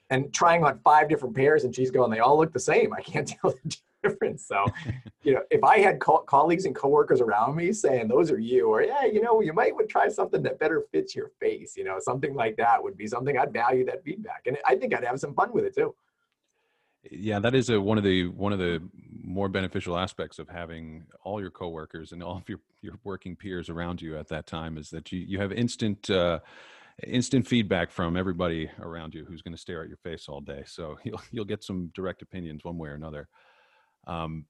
And 0.10 0.34
trying 0.34 0.64
on 0.64 0.80
five 0.84 1.10
different 1.10 1.36
pairs 1.36 1.64
and 1.64 1.76
she's 1.76 1.92
going 1.92 2.12
they 2.12 2.20
all 2.20 2.38
look 2.38 2.54
the 2.54 2.60
same. 2.60 2.94
I 2.94 3.02
can't 3.02 3.28
tell 3.42 3.52
the 3.64 3.78
difference. 4.04 4.46
So 4.46 4.66
you 5.24 5.34
know 5.34 5.42
if 5.50 5.64
i 5.64 5.80
had 5.80 6.00
co- 6.00 6.20
colleagues 6.20 6.66
and 6.66 6.76
coworkers 6.76 7.22
around 7.22 7.56
me 7.56 7.72
saying 7.72 8.08
those 8.08 8.30
are 8.30 8.40
you 8.40 8.68
or 8.68 8.84
yeah 8.84 9.06
you 9.06 9.22
know 9.22 9.42
you 9.42 9.54
might 9.54 9.76
would 9.76 9.90
try 9.90 10.08
something 10.08 10.44
that 10.44 10.60
better 10.60 10.84
fits 10.92 11.16
your 11.16 11.32
face 11.40 11.76
you 11.78 11.84
know 11.84 11.98
something 12.00 12.36
like 12.36 12.56
that 12.58 12.82
would 12.84 12.98
be 12.98 13.08
something 13.08 13.38
i'd 13.38 13.54
value 13.54 13.86
that 13.86 14.04
feedback. 14.04 14.44
And 14.46 14.58
i 14.68 14.76
think 14.76 14.94
i'd 14.94 15.04
have 15.06 15.20
some 15.20 15.34
fun 15.34 15.52
with 15.54 15.66
it 15.66 15.76
too. 15.76 15.96
Yeah 17.10 17.39
that 17.39 17.56
is 17.56 17.70
a, 17.70 17.80
one 17.80 17.98
of 17.98 18.04
the 18.04 18.27
one 18.27 18.54
of 18.54 18.60
the 18.60 18.82
more 19.24 19.50
beneficial 19.50 19.98
aspects 19.98 20.39
of 20.39 20.50
having 20.50 21.06
all 21.24 21.39
your 21.42 21.51
coworkers 21.51 22.12
and 22.12 22.22
all 22.22 22.38
of 22.38 22.48
your 22.48 22.60
your 22.82 23.00
working 23.04 23.36
peers 23.36 23.70
around 23.70 24.01
you 24.01 24.18
at 24.18 24.27
that 24.27 24.46
time 24.46 24.77
is 24.77 24.89
that 24.89 25.12
you 25.12 25.20
you 25.20 25.39
have 25.39 25.51
instant 25.51 26.10
uh, 26.10 26.39
instant 27.08 27.48
feedback 27.48 27.92
from 27.92 28.16
everybody 28.16 28.70
around 28.80 29.14
you 29.14 29.26
who's 29.26 29.42
going 29.42 29.54
to 29.54 29.60
stare 29.62 29.82
at 29.82 29.88
your 29.88 29.98
face 29.98 30.28
all 30.28 30.42
day. 30.42 30.64
So 30.66 30.98
you'll 31.04 31.22
you'll 31.32 31.46
get 31.46 31.64
some 31.64 31.92
direct 31.94 32.22
opinions 32.22 32.64
one 32.64 32.78
way 32.78 32.90
or 32.90 32.96
another. 32.96 33.28
Um, 34.08 34.46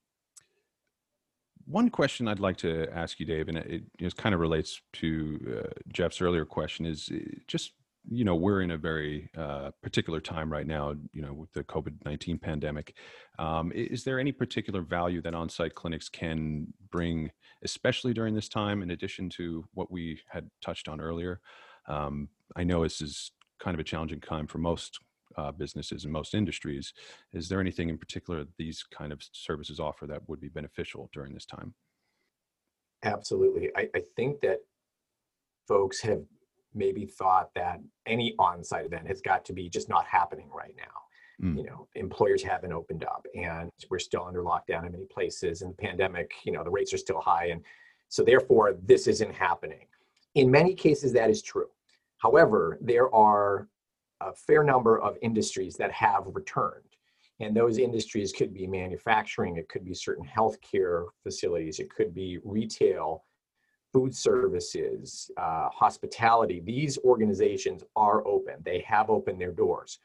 one 1.66 1.90
question 1.90 2.28
I'd 2.28 2.40
like 2.40 2.58
to 2.58 2.88
ask 2.94 3.20
you, 3.20 3.26
Dave, 3.26 3.48
and 3.48 3.58
it, 3.58 3.84
it 3.98 4.18
kind 4.18 4.36
of 4.36 4.42
relates 4.42 4.82
to 4.94 5.64
uh, 5.64 5.70
Jeff's 5.94 6.22
earlier 6.22 6.44
question, 6.44 6.86
is 6.86 7.10
uh, 7.14 7.20
just 7.48 7.72
you 8.10 8.26
know 8.26 8.36
we're 8.36 8.62
in 8.62 8.72
a 8.72 8.78
very 8.78 9.30
uh, 9.38 9.72
particular 9.82 10.20
time 10.20 10.52
right 10.52 10.68
now. 10.68 10.94
You 11.14 11.22
know, 11.22 11.34
with 11.34 11.54
the 11.54 11.64
COVID 11.64 12.04
nineteen 12.06 12.38
pandemic, 12.38 12.96
um, 13.40 13.72
is 13.74 14.04
there 14.04 14.20
any 14.20 14.34
particular 14.34 14.82
value 14.82 15.22
that 15.22 15.34
on-site 15.34 15.76
clinics 15.76 16.10
can 16.10 16.68
bring, 16.92 17.32
especially 17.64 18.14
during 18.14 18.36
this 18.36 18.50
time, 18.50 18.82
in 18.82 18.92
addition 18.92 19.30
to 19.30 19.64
what 19.74 19.90
we 19.90 20.20
had 20.28 20.50
touched 20.62 20.90
on 20.90 21.00
earlier? 21.00 21.40
Um, 21.88 22.30
I 22.56 22.64
know 22.64 22.84
this 22.84 23.02
is 23.02 23.32
kind 23.60 23.76
of 23.76 23.80
a 23.80 23.84
challenging 23.84 24.22
time 24.22 24.48
for 24.48 24.58
most 24.58 25.00
uh, 25.38 25.52
businesses 25.52 26.04
and 26.04 26.14
most 26.14 26.34
industries. 26.34 26.94
Is 27.32 27.50
there 27.50 27.60
anything 27.60 27.90
in 27.90 27.98
particular 27.98 28.46
these 28.58 28.84
kind 28.84 29.12
of 29.12 29.22
services 29.32 29.80
offer 29.80 30.06
that 30.08 30.28
would 30.28 30.40
be 30.40 30.50
beneficial 30.50 31.10
during 31.14 31.34
this 31.34 31.46
time? 31.46 31.74
Absolutely. 33.04 33.72
I, 33.76 33.90
I 33.96 34.02
think 34.16 34.42
that 34.42 34.60
folks 35.68 36.02
have 36.02 36.22
maybe 36.74 37.06
thought 37.06 37.50
that 37.56 37.80
any 38.06 38.34
on-site 38.40 38.86
event 38.86 39.08
has 39.08 39.22
got 39.22 39.46
to 39.46 39.54
be 39.54 39.70
just 39.70 39.90
not 39.90 40.06
happening 40.06 40.50
right 40.54 40.76
now. 40.78 41.46
Mm. 41.46 41.58
You 41.58 41.64
know, 41.64 41.88
employers 41.96 42.44
haven't 42.44 42.72
opened 42.72 43.04
up 43.04 43.26
and 43.36 43.70
we're 43.90 44.00
still 44.00 44.26
under 44.26 44.44
lockdown 44.44 44.86
in 44.86 44.92
many 44.92 45.06
places 45.06 45.62
and 45.62 45.72
the 45.72 45.78
pandemic, 45.78 46.32
you 46.46 46.52
know, 46.52 46.64
the 46.64 46.70
rates 46.70 46.94
are 46.94 46.98
still 46.98 47.20
high. 47.20 47.48
And 47.48 47.62
so 48.10 48.24
therefore 48.24 48.78
this 48.86 49.08
isn't 49.08 49.34
happening. 49.34 49.88
In 50.36 50.50
many 50.50 50.74
cases, 50.74 51.14
that 51.14 51.30
is 51.30 51.42
true. 51.42 51.70
However, 52.24 52.78
there 52.80 53.14
are 53.14 53.68
a 54.22 54.34
fair 54.34 54.64
number 54.64 54.98
of 54.98 55.18
industries 55.22 55.76
that 55.76 55.92
have 55.92 56.24
returned. 56.34 56.96
And 57.42 57.54
those 57.54 57.78
industries 57.78 58.32
could 58.32 58.54
be 58.54 58.66
manufacturing, 58.66 59.58
it 59.58 59.68
could 59.68 59.84
be 59.84 59.94
certain 59.94 60.26
healthcare 60.26 61.08
facilities, 61.22 61.80
it 61.80 61.94
could 61.94 62.14
be 62.14 62.40
retail, 62.46 63.26
food 63.92 64.16
services, 64.16 65.30
uh, 65.36 65.68
hospitality. 65.70 66.62
These 66.62 66.98
organizations 67.00 67.84
are 67.98 68.26
open, 68.26 68.56
they 68.64 68.80
have 68.88 69.10
opened 69.10 69.42
their 69.42 69.52
doors. 69.52 70.00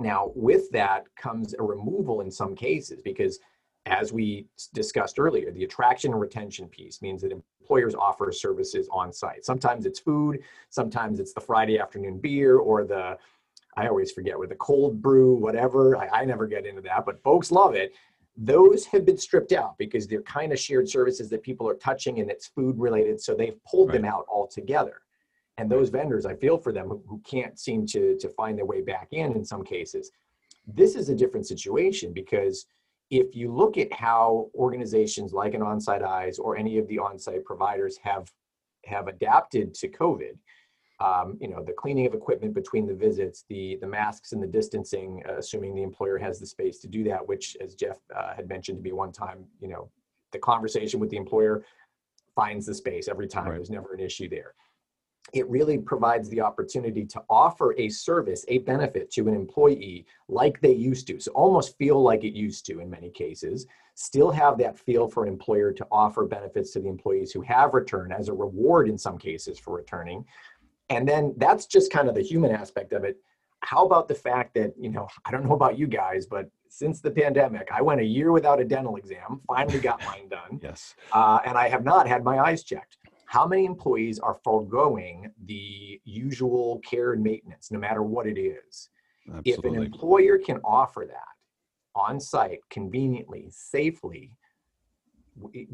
Now, 0.00 0.32
with 0.34 0.70
that 0.72 1.04
comes 1.16 1.54
a 1.54 1.62
removal 1.62 2.20
in 2.20 2.30
some 2.30 2.54
cases 2.54 3.00
because, 3.02 3.38
as 3.86 4.12
we 4.12 4.46
discussed 4.74 5.18
earlier, 5.18 5.50
the 5.50 5.64
attraction 5.64 6.12
and 6.12 6.20
retention 6.20 6.68
piece 6.68 7.00
means 7.00 7.22
that 7.22 7.32
employers 7.32 7.94
offer 7.94 8.30
services 8.30 8.88
on 8.92 9.12
site. 9.12 9.44
Sometimes 9.44 9.86
it's 9.86 9.98
food, 9.98 10.40
sometimes 10.68 11.20
it's 11.20 11.32
the 11.32 11.40
Friday 11.40 11.78
afternoon 11.78 12.18
beer 12.18 12.58
or 12.58 12.84
the 12.84 13.16
I 13.76 13.86
always 13.86 14.10
forget 14.10 14.38
with 14.38 14.48
the 14.50 14.56
cold 14.56 15.00
brew, 15.00 15.34
whatever. 15.34 15.96
I, 15.96 16.08
I 16.08 16.24
never 16.24 16.46
get 16.46 16.66
into 16.66 16.82
that, 16.82 17.06
but 17.06 17.22
folks 17.22 17.52
love 17.52 17.74
it. 17.74 17.94
Those 18.36 18.84
have 18.86 19.04
been 19.04 19.16
stripped 19.16 19.52
out 19.52 19.78
because 19.78 20.06
they're 20.06 20.22
kind 20.22 20.52
of 20.52 20.58
shared 20.58 20.88
services 20.88 21.30
that 21.30 21.42
people 21.42 21.68
are 21.68 21.74
touching 21.74 22.20
and 22.20 22.30
it's 22.30 22.48
food 22.48 22.78
related. 22.78 23.20
So 23.20 23.34
they've 23.34 23.62
pulled 23.64 23.90
right. 23.90 24.02
them 24.02 24.04
out 24.04 24.26
altogether. 24.28 25.02
And 25.56 25.70
those 25.70 25.88
vendors, 25.88 26.26
I 26.26 26.34
feel 26.34 26.58
for 26.58 26.72
them 26.72 26.88
who, 26.88 27.02
who 27.06 27.20
can't 27.20 27.58
seem 27.58 27.86
to, 27.86 28.16
to 28.18 28.28
find 28.30 28.58
their 28.58 28.64
way 28.64 28.80
back 28.80 29.08
in 29.12 29.32
in 29.34 29.44
some 29.44 29.62
cases. 29.62 30.10
This 30.66 30.96
is 30.96 31.08
a 31.08 31.14
different 31.14 31.46
situation 31.46 32.12
because 32.12 32.66
if 33.10 33.34
you 33.34 33.52
look 33.52 33.76
at 33.76 33.92
how 33.92 34.50
organizations 34.54 35.32
like 35.32 35.54
an 35.54 35.60
Onsite 35.60 36.02
Eyes 36.02 36.38
or 36.38 36.56
any 36.56 36.78
of 36.78 36.86
the 36.88 36.98
on-site 36.98 37.44
providers 37.44 37.98
have 38.02 38.30
have 38.86 39.08
adapted 39.08 39.74
to 39.74 39.88
COVID, 39.88 40.38
um, 41.00 41.36
you 41.40 41.48
know, 41.48 41.62
the 41.62 41.72
cleaning 41.72 42.06
of 42.06 42.14
equipment 42.14 42.54
between 42.54 42.86
the 42.86 42.94
visits, 42.94 43.44
the 43.48 43.78
the 43.80 43.86
masks 43.86 44.32
and 44.32 44.42
the 44.42 44.46
distancing, 44.46 45.22
uh, 45.28 45.38
assuming 45.38 45.74
the 45.74 45.82
employer 45.82 46.18
has 46.18 46.38
the 46.38 46.46
space 46.46 46.78
to 46.80 46.88
do 46.88 47.02
that, 47.04 47.26
which, 47.26 47.56
as 47.60 47.74
Jeff 47.74 47.98
uh, 48.14 48.32
had 48.34 48.48
mentioned 48.48 48.78
to 48.78 48.82
me 48.82 48.92
one 48.92 49.12
time, 49.12 49.44
you 49.60 49.68
know, 49.68 49.90
the 50.32 50.38
conversation 50.38 51.00
with 51.00 51.10
the 51.10 51.16
employer 51.16 51.64
finds 52.36 52.64
the 52.64 52.74
space 52.74 53.08
every 53.08 53.26
time. 53.26 53.46
Right. 53.46 53.56
There's 53.56 53.70
never 53.70 53.92
an 53.92 54.00
issue 54.00 54.28
there. 54.28 54.54
It 55.32 55.48
really 55.48 55.78
provides 55.78 56.28
the 56.28 56.40
opportunity 56.40 57.04
to 57.06 57.22
offer 57.30 57.74
a 57.78 57.88
service, 57.88 58.44
a 58.48 58.58
benefit 58.58 59.10
to 59.12 59.28
an 59.28 59.34
employee 59.34 60.06
like 60.28 60.60
they 60.60 60.72
used 60.72 61.06
to. 61.06 61.20
So 61.20 61.30
almost 61.32 61.76
feel 61.78 62.02
like 62.02 62.24
it 62.24 62.32
used 62.32 62.66
to 62.66 62.80
in 62.80 62.90
many 62.90 63.10
cases. 63.10 63.66
Still 63.94 64.30
have 64.30 64.58
that 64.58 64.78
feel 64.78 65.08
for 65.08 65.24
an 65.24 65.28
employer 65.28 65.72
to 65.72 65.86
offer 65.90 66.26
benefits 66.26 66.72
to 66.72 66.80
the 66.80 66.88
employees 66.88 67.32
who 67.32 67.42
have 67.42 67.74
returned 67.74 68.12
as 68.12 68.28
a 68.28 68.32
reward 68.32 68.88
in 68.88 68.98
some 68.98 69.18
cases 69.18 69.58
for 69.58 69.76
returning 69.76 70.24
and 70.90 71.08
then 71.08 71.32
that's 71.38 71.66
just 71.66 71.90
kind 71.90 72.08
of 72.08 72.14
the 72.14 72.20
human 72.20 72.50
aspect 72.50 72.92
of 72.92 73.04
it. 73.04 73.16
How 73.62 73.86
about 73.86 74.08
the 74.08 74.14
fact 74.14 74.54
that, 74.54 74.72
you 74.78 74.90
know, 74.90 75.06
I 75.24 75.30
don't 75.30 75.44
know 75.44 75.54
about 75.54 75.78
you 75.78 75.86
guys, 75.86 76.26
but 76.26 76.50
since 76.68 77.00
the 77.00 77.10
pandemic, 77.10 77.68
I 77.72 77.80
went 77.82 78.00
a 78.00 78.04
year 78.04 78.32
without 78.32 78.60
a 78.60 78.64
dental 78.64 78.96
exam, 78.96 79.40
finally 79.46 79.80
got 79.80 80.04
mine 80.04 80.28
done. 80.28 80.60
yes. 80.62 80.94
Uh, 81.12 81.38
and 81.44 81.56
I 81.56 81.68
have 81.68 81.84
not 81.84 82.08
had 82.08 82.24
my 82.24 82.38
eyes 82.38 82.64
checked. 82.64 82.96
How 83.30 83.46
many 83.46 83.64
employees 83.64 84.18
are 84.18 84.34
foregoing 84.42 85.30
the 85.44 86.00
usual 86.04 86.80
care 86.80 87.12
and 87.12 87.22
maintenance, 87.22 87.70
no 87.70 87.78
matter 87.78 88.02
what 88.02 88.26
it 88.26 88.40
is? 88.40 88.88
Absolutely. 89.28 89.52
If 89.52 89.64
an 89.64 89.80
employer 89.80 90.36
can 90.36 90.58
offer 90.64 91.06
that 91.06 91.28
on 91.94 92.18
site, 92.18 92.58
conveniently, 92.70 93.46
safely, 93.52 94.32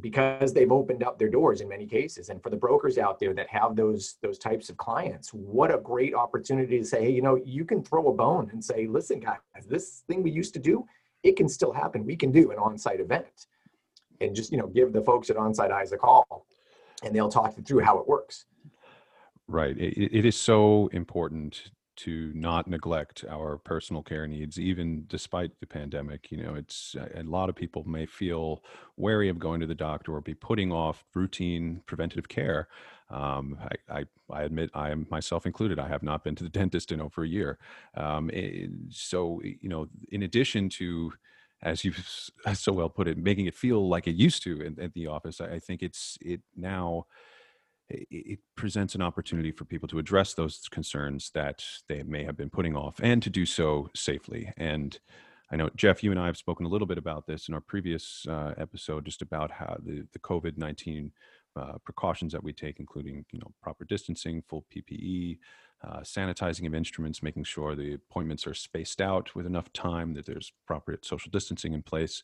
because 0.02 0.52
they've 0.52 0.70
opened 0.70 1.02
up 1.02 1.18
their 1.18 1.30
doors 1.30 1.62
in 1.62 1.68
many 1.70 1.86
cases 1.86 2.28
and 2.28 2.42
for 2.42 2.50
the 2.50 2.56
brokers 2.58 2.98
out 2.98 3.18
there 3.18 3.32
that 3.32 3.48
have 3.48 3.74
those 3.74 4.16
those 4.20 4.38
types 4.38 4.68
of 4.68 4.76
clients 4.76 5.30
what 5.30 5.74
a 5.74 5.78
great 5.78 6.14
opportunity 6.14 6.78
to 6.78 6.84
say 6.84 7.04
hey 7.04 7.10
you 7.10 7.22
know 7.22 7.36
you 7.36 7.64
can 7.64 7.82
throw 7.82 8.06
a 8.08 8.12
bone 8.12 8.48
and 8.52 8.62
say 8.62 8.86
listen 8.86 9.18
guys 9.18 9.38
this 9.66 10.04
thing 10.06 10.22
we 10.22 10.30
used 10.30 10.52
to 10.52 10.60
do 10.60 10.86
it 11.24 11.36
can 11.36 11.48
still 11.48 11.72
happen 11.72 12.04
we 12.04 12.14
can 12.14 12.30
do 12.30 12.52
an 12.52 12.58
on-site 12.58 13.00
event 13.00 13.46
and 14.20 14.36
just 14.36 14.52
you 14.52 14.58
know 14.58 14.68
give 14.68 14.92
the 14.92 15.00
folks 15.00 15.30
at 15.30 15.36
onsite 15.36 15.72
eyes 15.72 15.90
a 15.90 15.96
call 15.96 16.46
and 17.02 17.14
they'll 17.14 17.28
talk 17.28 17.56
you 17.56 17.62
through 17.62 17.80
how 17.80 17.98
it 17.98 18.06
works 18.06 18.46
right 19.48 19.76
it, 19.78 19.94
it 20.12 20.24
is 20.24 20.36
so 20.36 20.88
important 20.92 21.70
to 21.96 22.30
not 22.34 22.68
neglect 22.68 23.24
our 23.28 23.56
personal 23.56 24.02
care 24.02 24.26
needs, 24.26 24.60
even 24.60 25.04
despite 25.08 25.58
the 25.60 25.66
pandemic. 25.66 26.30
You 26.30 26.42
know, 26.42 26.54
it's 26.54 26.94
a 27.14 27.22
lot 27.22 27.48
of 27.48 27.56
people 27.56 27.84
may 27.88 28.06
feel 28.06 28.62
wary 28.96 29.28
of 29.28 29.38
going 29.38 29.60
to 29.60 29.66
the 29.66 29.74
doctor 29.74 30.14
or 30.14 30.20
be 30.20 30.34
putting 30.34 30.70
off 30.70 31.04
routine 31.14 31.82
preventative 31.86 32.28
care. 32.28 32.68
Um, 33.08 33.58
I, 33.88 34.00
I, 34.00 34.04
I, 34.30 34.42
admit, 34.42 34.70
I 34.74 34.90
am 34.90 35.06
myself 35.10 35.46
included. 35.46 35.78
I 35.78 35.88
have 35.88 36.02
not 36.02 36.22
been 36.22 36.34
to 36.36 36.44
the 36.44 36.50
dentist 36.58 36.92
in 36.92 37.00
over 37.00 37.24
a 37.24 37.28
year. 37.28 37.58
Um, 37.94 38.30
it, 38.32 38.70
so, 38.90 39.40
you 39.42 39.68
know, 39.68 39.88
in 40.10 40.22
addition 40.22 40.68
to 40.70 41.12
as 41.66 41.84
you 41.84 41.92
so 42.54 42.72
well 42.72 42.88
put 42.88 43.08
it, 43.08 43.18
making 43.18 43.46
it 43.46 43.54
feel 43.54 43.88
like 43.88 44.06
it 44.06 44.14
used 44.14 44.42
to 44.44 44.60
in, 44.60 44.92
the 44.94 45.08
office, 45.08 45.40
I, 45.40 45.46
I 45.46 45.58
think 45.58 45.82
it's 45.82 46.16
it 46.20 46.40
now 46.56 47.06
it 47.88 48.40
presents 48.56 48.96
an 48.96 49.02
opportunity 49.02 49.52
for 49.52 49.64
people 49.64 49.86
to 49.88 50.00
address 50.00 50.34
those 50.34 50.66
concerns 50.70 51.30
that 51.34 51.64
they 51.88 52.02
may 52.02 52.24
have 52.24 52.36
been 52.36 52.50
putting 52.50 52.76
off 52.76 52.98
and 53.00 53.22
to 53.22 53.30
do 53.30 53.46
so 53.46 53.88
safely. 53.94 54.52
And 54.56 54.98
I 55.52 55.56
know, 55.56 55.70
Jeff, 55.76 56.02
you 56.02 56.10
and 56.10 56.18
I 56.18 56.26
have 56.26 56.36
spoken 56.36 56.66
a 56.66 56.68
little 56.68 56.88
bit 56.88 56.98
about 56.98 57.28
this 57.28 57.46
in 57.46 57.54
our 57.54 57.60
previous 57.60 58.26
uh, 58.28 58.54
episode, 58.58 59.04
just 59.04 59.22
about 59.22 59.52
how 59.52 59.76
the, 59.84 60.04
the 60.12 60.18
COVID 60.18 60.58
19 60.58 61.12
uh, 61.54 61.78
precautions 61.84 62.32
that 62.32 62.42
we 62.42 62.52
take, 62.52 62.80
including 62.80 63.24
you 63.32 63.38
know 63.38 63.52
proper 63.62 63.84
distancing, 63.84 64.42
full 64.48 64.66
PPE, 64.74 65.38
uh, 65.84 66.00
sanitizing 66.00 66.66
of 66.66 66.74
instruments, 66.74 67.22
making 67.22 67.44
sure 67.44 67.74
the 67.74 67.94
appointments 67.94 68.46
are 68.46 68.54
spaced 68.54 69.00
out 69.00 69.34
with 69.34 69.46
enough 69.46 69.72
time, 69.72 70.14
that 70.14 70.26
there's 70.26 70.52
proper 70.66 70.98
social 71.02 71.30
distancing 71.30 71.74
in 71.74 71.82
place, 71.82 72.22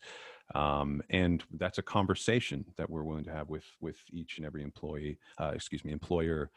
um, 0.55 1.03
and 1.11 1.45
that's 1.59 1.79
a 1.79 1.83
conversation 1.83 2.65
that 2.77 2.89
we're 2.89 3.03
willing 3.03 3.25
to 3.25 3.33
have 3.33 3.49
with 3.49 3.67
with 3.81 3.97
each 4.11 4.39
and 4.39 4.47
every 4.47 4.63
employee, 4.63 5.19
uh, 5.39 5.53
excuse 5.55 5.85
me, 5.85 5.93
employer, 5.93 6.51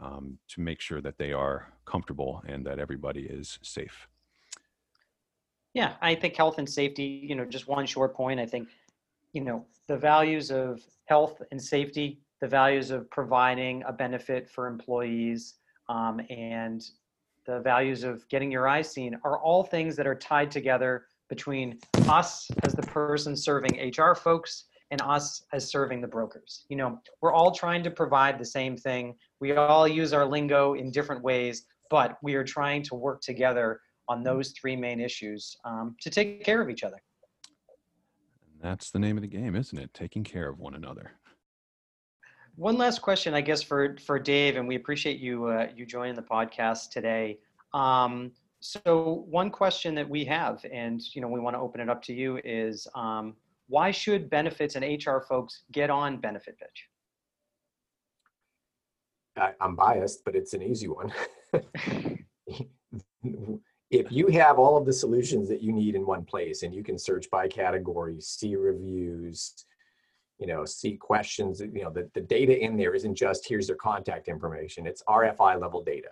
um, 0.00 0.38
to 0.48 0.60
make 0.60 0.80
sure 0.80 1.00
that 1.00 1.18
they 1.18 1.32
are 1.32 1.72
comfortable 1.84 2.42
and 2.46 2.64
that 2.66 2.78
everybody 2.78 3.22
is 3.22 3.58
safe. 3.62 4.08
Yeah, 5.74 5.94
I 6.00 6.14
think 6.14 6.36
health 6.36 6.58
and 6.58 6.68
safety. 6.68 7.20
You 7.28 7.34
know, 7.34 7.44
just 7.44 7.68
one 7.68 7.86
short 7.86 8.14
point. 8.14 8.40
I 8.40 8.46
think, 8.46 8.68
you 9.32 9.42
know, 9.42 9.66
the 9.86 9.96
values 9.96 10.50
of 10.50 10.80
health 11.06 11.42
and 11.50 11.62
safety, 11.62 12.20
the 12.40 12.48
values 12.48 12.90
of 12.90 13.10
providing 13.10 13.82
a 13.86 13.92
benefit 13.92 14.48
for 14.48 14.66
employees, 14.66 15.54
um, 15.88 16.20
and 16.30 16.84
the 17.46 17.60
values 17.60 18.04
of 18.04 18.28
getting 18.28 18.50
your 18.50 18.68
eyes 18.68 18.90
seen 18.90 19.18
are 19.24 19.38
all 19.38 19.62
things 19.64 19.96
that 19.96 20.06
are 20.06 20.14
tied 20.14 20.50
together 20.50 21.06
between 21.28 21.78
us 22.08 22.48
as 22.64 22.74
the 22.74 22.82
person 22.82 23.36
serving 23.36 23.92
HR 23.96 24.14
folks 24.14 24.64
and 24.90 25.00
us 25.02 25.42
as 25.52 25.70
serving 25.70 26.00
the 26.00 26.06
brokers. 26.06 26.64
You 26.68 26.76
know, 26.76 26.98
we're 27.20 27.32
all 27.32 27.50
trying 27.50 27.82
to 27.84 27.90
provide 27.90 28.38
the 28.38 28.44
same 28.44 28.76
thing. 28.76 29.14
We 29.40 29.52
all 29.52 29.86
use 29.86 30.12
our 30.12 30.24
lingo 30.24 30.74
in 30.74 30.90
different 30.90 31.22
ways, 31.22 31.64
but 31.90 32.18
we 32.22 32.34
are 32.34 32.44
trying 32.44 32.82
to 32.84 32.94
work 32.94 33.20
together 33.20 33.80
on 34.08 34.22
those 34.22 34.52
three 34.52 34.76
main 34.76 35.00
issues 35.00 35.56
um, 35.64 35.96
to 36.00 36.10
take 36.10 36.42
care 36.44 36.62
of 36.62 36.70
each 36.70 36.82
other. 36.82 36.96
That's 38.60 38.90
the 38.90 38.98
name 38.98 39.16
of 39.16 39.22
the 39.22 39.28
game, 39.28 39.54
isn't 39.54 39.78
it? 39.78 39.94
Taking 39.94 40.24
care 40.24 40.48
of 40.48 40.58
one 40.58 40.74
another. 40.74 41.12
One 42.58 42.76
last 42.76 43.02
question, 43.02 43.34
I 43.34 43.40
guess, 43.40 43.62
for 43.62 43.96
for 44.04 44.18
Dave, 44.18 44.56
and 44.56 44.66
we 44.66 44.74
appreciate 44.74 45.20
you 45.20 45.46
uh, 45.46 45.68
you 45.76 45.86
joining 45.86 46.16
the 46.16 46.22
podcast 46.22 46.90
today. 46.90 47.38
Um, 47.72 48.32
so 48.58 49.24
one 49.30 49.48
question 49.48 49.94
that 49.94 50.08
we 50.08 50.24
have, 50.24 50.66
and 50.72 51.00
you 51.14 51.20
know, 51.20 51.28
we 51.28 51.38
want 51.38 51.54
to 51.54 51.60
open 51.60 51.80
it 51.80 51.88
up 51.88 52.02
to 52.02 52.12
you, 52.12 52.40
is 52.44 52.88
um, 52.96 53.36
why 53.68 53.92
should 53.92 54.28
benefits 54.28 54.74
and 54.74 54.84
HR 54.84 55.20
folks 55.20 55.62
get 55.70 55.88
on 55.88 56.16
Benefit 56.16 56.58
Pitch? 56.58 56.88
I, 59.36 59.52
I'm 59.60 59.76
biased, 59.76 60.24
but 60.24 60.34
it's 60.34 60.52
an 60.52 60.62
easy 60.64 60.88
one. 60.88 61.12
if 63.88 64.10
you 64.10 64.26
have 64.32 64.58
all 64.58 64.76
of 64.76 64.84
the 64.84 64.92
solutions 64.92 65.48
that 65.48 65.62
you 65.62 65.70
need 65.72 65.94
in 65.94 66.04
one 66.04 66.24
place 66.24 66.64
and 66.64 66.74
you 66.74 66.82
can 66.82 66.98
search 66.98 67.30
by 67.30 67.46
category, 67.46 68.20
see 68.20 68.56
reviews, 68.56 69.64
you 70.38 70.46
know, 70.46 70.64
see 70.64 70.96
questions, 70.96 71.60
you 71.60 71.82
know, 71.82 71.90
the, 71.90 72.08
the 72.14 72.20
data 72.20 72.58
in 72.58 72.76
there 72.76 72.94
isn't 72.94 73.14
just 73.14 73.48
here's 73.48 73.66
their 73.66 73.76
contact 73.76 74.28
information, 74.28 74.86
it's 74.86 75.02
RFI 75.08 75.60
level 75.60 75.82
data 75.82 76.10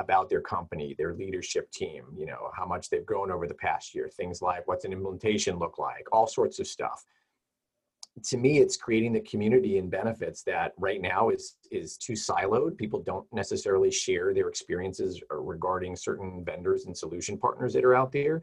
about 0.00 0.28
their 0.28 0.40
company, 0.40 0.94
their 0.96 1.14
leadership 1.14 1.70
team, 1.72 2.04
you 2.16 2.24
know, 2.24 2.50
how 2.56 2.64
much 2.64 2.88
they've 2.88 3.04
grown 3.04 3.32
over 3.32 3.48
the 3.48 3.54
past 3.54 3.94
year, 3.94 4.08
things 4.08 4.40
like 4.40 4.66
what's 4.68 4.84
an 4.84 4.92
implementation 4.92 5.58
look 5.58 5.78
like, 5.78 6.06
all 6.12 6.26
sorts 6.26 6.60
of 6.60 6.68
stuff. 6.68 7.04
To 8.24 8.36
me, 8.36 8.58
it's 8.58 8.76
creating 8.76 9.12
the 9.12 9.20
community 9.20 9.78
and 9.78 9.90
benefits 9.90 10.42
that 10.42 10.72
right 10.76 11.00
now 11.00 11.30
is 11.30 11.56
is 11.70 11.96
too 11.96 12.14
siloed. 12.14 12.76
People 12.76 13.00
don't 13.00 13.26
necessarily 13.32 13.92
share 13.92 14.34
their 14.34 14.48
experiences 14.48 15.20
regarding 15.30 15.94
certain 15.94 16.44
vendors 16.44 16.86
and 16.86 16.96
solution 16.96 17.38
partners 17.38 17.72
that 17.74 17.84
are 17.84 17.94
out 17.94 18.10
there. 18.10 18.42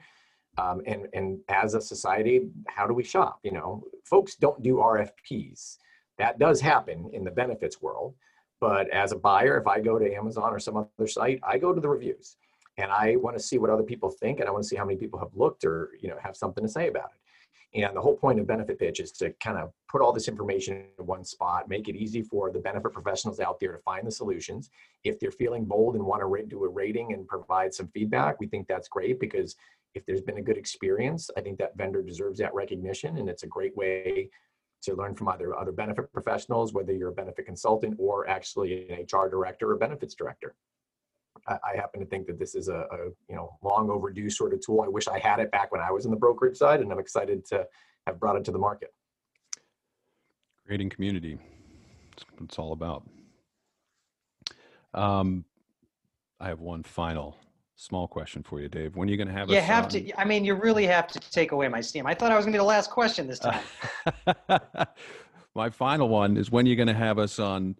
Um, 0.58 0.82
and 0.86 1.08
and 1.14 1.40
as 1.50 1.74
a 1.74 1.82
society, 1.82 2.50
how 2.68 2.88
do 2.88 2.94
we 2.94 3.04
shop? 3.04 3.40
You 3.44 3.52
know, 3.52 3.84
folks 4.06 4.36
don't 4.36 4.62
do 4.64 4.76
RFPs. 4.76 5.78
That 6.18 6.40
does 6.40 6.62
happen 6.62 7.10
in 7.14 7.24
the 7.24 7.32
benefits 7.32 7.82
world 7.82 8.16
but 8.62 8.90
as 8.90 9.12
a 9.12 9.18
buyer, 9.18 9.58
if 9.58 9.68
I 9.68 9.80
go 9.80 10.00
to 10.00 10.16
Amazon 10.16 10.52
or 10.52 10.60
some 10.60 10.78
other 10.78 11.08
site, 11.08 11.40
I 11.44 11.58
go 11.58 11.74
to 11.74 11.82
the 11.82 11.90
reviews. 11.90 12.38
and 12.78 12.92
I 12.92 13.16
want 13.16 13.38
to 13.38 13.44
see 13.44 13.58
what 13.58 13.70
other 13.70 13.84
people 13.84 14.10
think, 14.10 14.40
and 14.40 14.50
I 14.50 14.52
want 14.52 14.64
to 14.64 14.68
see 14.68 14.76
how 14.76 14.84
many 14.86 14.98
people 14.98 15.20
have 15.20 15.34
looked 15.34 15.64
or 15.64 15.92
you 16.02 16.10
know 16.10 16.18
have 16.22 16.36
something 16.36 16.64
to 16.64 16.70
say 16.70 16.88
about 16.88 17.12
it. 17.14 17.82
And 17.84 17.96
the 17.96 18.02
whole 18.02 18.18
point 18.18 18.40
of 18.40 18.48
benefit 18.48 18.80
pitch 18.80 19.00
is 19.00 19.12
to 19.14 19.32
kind 19.44 19.58
of 19.58 19.72
put 19.90 20.02
all 20.02 20.14
this 20.14 20.28
information 20.28 20.86
in 20.98 21.06
one 21.06 21.24
spot, 21.24 21.70
make 21.70 21.88
it 21.90 21.96
easy 21.96 22.22
for 22.22 22.52
the 22.52 22.60
benefit 22.60 22.92
professionals 22.92 23.40
out 23.40 23.60
there 23.60 23.74
to 23.74 23.80
find 23.80 24.08
the 24.08 24.12
solutions. 24.12 24.70
If 25.04 25.20
they're 25.20 25.32
feeling 25.32 25.66
bold 25.66 25.96
and 25.96 26.06
want 26.06 26.22
to 26.22 26.46
do 26.48 26.64
a 26.64 26.70
rating 26.70 27.14
and 27.14 27.28
provide 27.28 27.74
some 27.74 27.88
feedback, 27.90 28.40
we 28.40 28.48
think 28.48 28.68
that's 28.68 28.88
great 28.88 29.20
because 29.20 29.56
if 29.96 30.06
there's 30.06 30.22
been 30.22 30.38
a 30.38 30.42
good 30.42 30.58
experience, 30.58 31.30
I 31.38 31.42
think 31.42 31.58
that 31.60 31.76
vendor 31.78 32.02
deserves 32.02 32.40
that 32.40 32.54
recognition, 32.54 33.18
and 33.18 33.30
it's 33.30 33.44
a 33.44 33.48
great 33.48 33.76
way 33.76 34.30
to 34.84 34.94
learn 34.94 35.16
from 35.16 35.30
either 35.30 35.58
other 35.58 35.72
benefit 35.72 36.12
professionals, 36.14 36.74
whether 36.74 36.94
you're 36.94 37.10
a 37.10 37.14
benefit 37.14 37.46
consultant 37.46 37.96
or 37.98 38.28
actually 38.30 38.90
an 38.90 39.06
HR 39.12 39.30
director 39.30 39.72
or 39.72 39.78
benefits 39.78 40.14
director. 40.14 40.54
I, 41.48 41.54
I 41.54 41.76
happen 41.76 42.02
to 42.02 42.06
think 42.06 42.28
that 42.28 42.38
this 42.38 42.56
is 42.56 42.68
a, 42.68 42.86
a, 42.92 42.98
you 43.30 43.36
know 43.36 43.58
long 43.64 43.90
overdue 43.90 44.30
sort 44.30 44.54
of 44.54 44.64
tool. 44.64 44.82
I 44.82 44.90
wish 44.90 45.08
I 45.08 45.18
had 45.18 45.40
it 45.40 45.50
back 45.52 45.72
when 45.72 45.82
I 45.82 45.92
was 45.92 46.06
in 46.06 46.12
the 46.12 46.18
brokerage 46.18 46.58
side, 46.58 46.82
and 46.82 46.92
I'm 46.92 47.00
excited 47.00 47.46
to 47.48 47.66
have 48.06 48.20
brought 48.20 48.36
it 48.36 48.44
to 48.46 48.52
the 48.52 48.60
market. 48.60 48.94
Creating 50.66 50.90
community. 50.90 51.38
That's 52.12 52.26
what 52.32 52.44
it's 52.44 52.60
all 52.60 52.74
about. 52.74 53.08
Um, 54.94 55.46
I 56.40 56.48
have 56.48 56.60
one 56.60 56.84
final 56.84 57.38
small 57.76 58.08
question 58.08 58.42
for 58.44 58.60
you, 58.60 58.68
Dave. 58.70 58.96
When 58.96 59.08
are 59.08 59.12
you 59.12 59.18
going 59.18 59.28
to 59.28 59.34
have 59.34 59.50
You 59.50 59.60
have 59.60 59.86
on- 59.86 59.90
to. 59.92 60.20
I 60.20 60.26
mean, 60.26 60.46
you 60.46 60.56
really 60.56 60.86
have 60.86 61.08
to 61.08 61.20
take 61.20 61.52
away 61.52 61.68
my 61.68 61.82
steam. 61.82 62.06
I 62.08 62.14
thought 62.14 62.32
I 62.32 62.36
was 62.36 62.46
gonna 62.46 62.54
be 62.56 62.60
the 62.60 62.64
last 62.64 62.90
question 62.90 63.28
this 63.28 63.40
time. 63.40 63.62
My 65.56 65.70
final 65.70 66.10
one 66.10 66.36
is 66.36 66.52
when 66.52 66.66
are 66.66 66.68
you're 66.68 66.76
going 66.76 66.90
to 66.90 66.94
have 66.94 67.18
us 67.18 67.40
on 67.40 67.78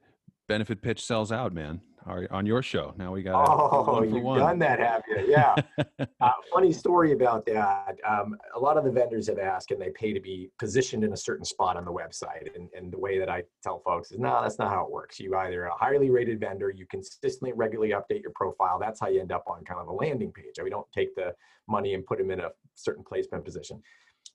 Benefit 0.48 0.82
Pitch 0.82 1.04
Sells 1.04 1.30
Out, 1.34 1.52
man, 1.52 1.82
Or 2.08 2.28
on 2.30 2.46
your 2.46 2.62
show. 2.62 2.94
Now 2.98 3.12
we 3.12 3.24
got 3.24 3.48
Oh, 3.50 4.04
you've 4.04 4.22
one. 4.24 4.40
done 4.40 4.60
that, 4.60 4.80
have 4.80 5.02
you? 5.08 5.26
Yeah. 5.28 5.56
uh, 6.22 6.32
funny 6.54 6.72
story 6.72 7.14
about 7.14 7.48
that. 7.48 7.98
Um, 8.08 8.38
a 8.56 8.60
lot 8.60 8.78
of 8.78 8.84
the 8.84 8.92
vendors 8.92 9.28
have 9.28 9.40
asked, 9.40 9.72
and 9.72 9.82
they 9.82 9.90
pay 9.90 10.14
to 10.14 10.20
be 10.20 10.52
positioned 10.60 11.04
in 11.04 11.14
a 11.14 11.18
certain 11.18 11.44
spot 11.46 11.78
on 11.78 11.84
the 11.84 11.92
website. 11.92 12.56
And, 12.56 12.70
and 12.78 12.94
the 12.94 13.00
way 13.00 13.18
that 13.18 13.28
I 13.30 13.44
tell 13.64 13.80
folks 13.80 14.12
is, 14.12 14.20
no, 14.20 14.40
that's 14.44 14.60
not 14.60 14.70
how 14.70 14.86
it 14.86 14.92
works. 14.92 15.20
You 15.20 15.36
either 15.36 15.66
a 15.66 15.76
highly 15.76 16.12
rated 16.12 16.40
vendor, 16.40 16.70
you 16.70 16.86
consistently, 16.92 17.54
regularly 17.54 17.94
update 17.94 18.22
your 18.22 18.34
profile. 18.36 18.78
That's 18.80 19.00
how 19.00 19.08
you 19.08 19.20
end 19.20 19.32
up 19.32 19.46
on 19.48 19.64
kind 19.66 19.80
of 19.80 19.88
a 19.88 19.94
landing 19.94 20.32
page. 20.32 20.60
We 20.64 20.70
don't 20.70 20.92
take 20.92 21.16
the 21.16 21.34
money 21.68 21.96
and 21.96 22.06
put 22.06 22.20
them 22.20 22.30
in 22.30 22.40
a 22.40 22.50
certain 22.76 23.04
placement 23.04 23.44
position. 23.44 23.82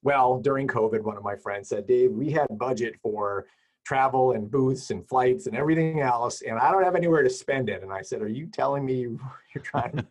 Well, 0.03 0.41
during 0.41 0.67
COVID, 0.67 1.03
one 1.03 1.17
of 1.17 1.23
my 1.23 1.37
friends 1.37 1.69
said, 1.69 1.87
Dave, 1.87 2.11
we 2.11 2.31
had 2.31 2.47
budget 2.59 2.95
for 3.03 3.47
travel 3.85 4.33
and 4.33 4.51
booths 4.51 4.91
and 4.91 5.07
flights 5.09 5.47
and 5.47 5.57
everything 5.57 6.01
else, 6.01 6.43
and 6.43 6.59
I 6.59 6.71
don't 6.71 6.85
have 6.85 6.95
anywhere 6.95 7.23
to 7.23 7.31
spend 7.31 7.69
it. 7.69 7.83
And 7.83 7.93
I 7.93 8.03
said, 8.03 8.23
Are 8.23 8.29
you 8.29 8.47
telling 8.47 8.85
me 8.85 8.95
you- 8.95 9.21
you're 9.55 9.65
trying 9.65 9.93
to, 9.97 10.07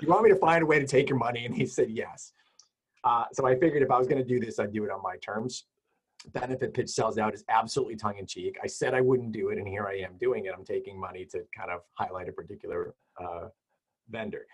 you 0.00 0.08
want 0.08 0.24
me 0.24 0.30
to 0.30 0.36
find 0.36 0.62
a 0.62 0.66
way 0.66 0.78
to 0.78 0.86
take 0.86 1.08
your 1.08 1.18
money? 1.18 1.46
And 1.46 1.54
he 1.54 1.66
said, 1.66 1.90
Yes. 1.90 2.32
Uh, 3.04 3.24
so 3.32 3.46
I 3.46 3.58
figured 3.58 3.82
if 3.82 3.90
I 3.90 3.98
was 3.98 4.06
going 4.06 4.20
to 4.20 4.28
do 4.28 4.38
this, 4.40 4.58
I'd 4.58 4.72
do 4.72 4.84
it 4.84 4.90
on 4.90 5.02
my 5.02 5.16
terms. 5.18 5.64
Benefit 6.34 6.74
pitch 6.74 6.90
sells 6.90 7.16
out 7.16 7.32
is 7.32 7.44
absolutely 7.48 7.96
tongue 7.96 8.18
in 8.18 8.26
cheek. 8.26 8.58
I 8.62 8.66
said 8.66 8.92
I 8.92 9.00
wouldn't 9.00 9.32
do 9.32 9.48
it, 9.48 9.58
and 9.58 9.66
here 9.66 9.86
I 9.86 10.00
am 10.00 10.18
doing 10.20 10.44
it. 10.44 10.52
I'm 10.54 10.64
taking 10.64 11.00
money 11.00 11.24
to 11.26 11.44
kind 11.56 11.70
of 11.70 11.80
highlight 11.94 12.28
a 12.28 12.32
particular 12.32 12.94
uh, 13.18 13.48
vendor. 14.10 14.46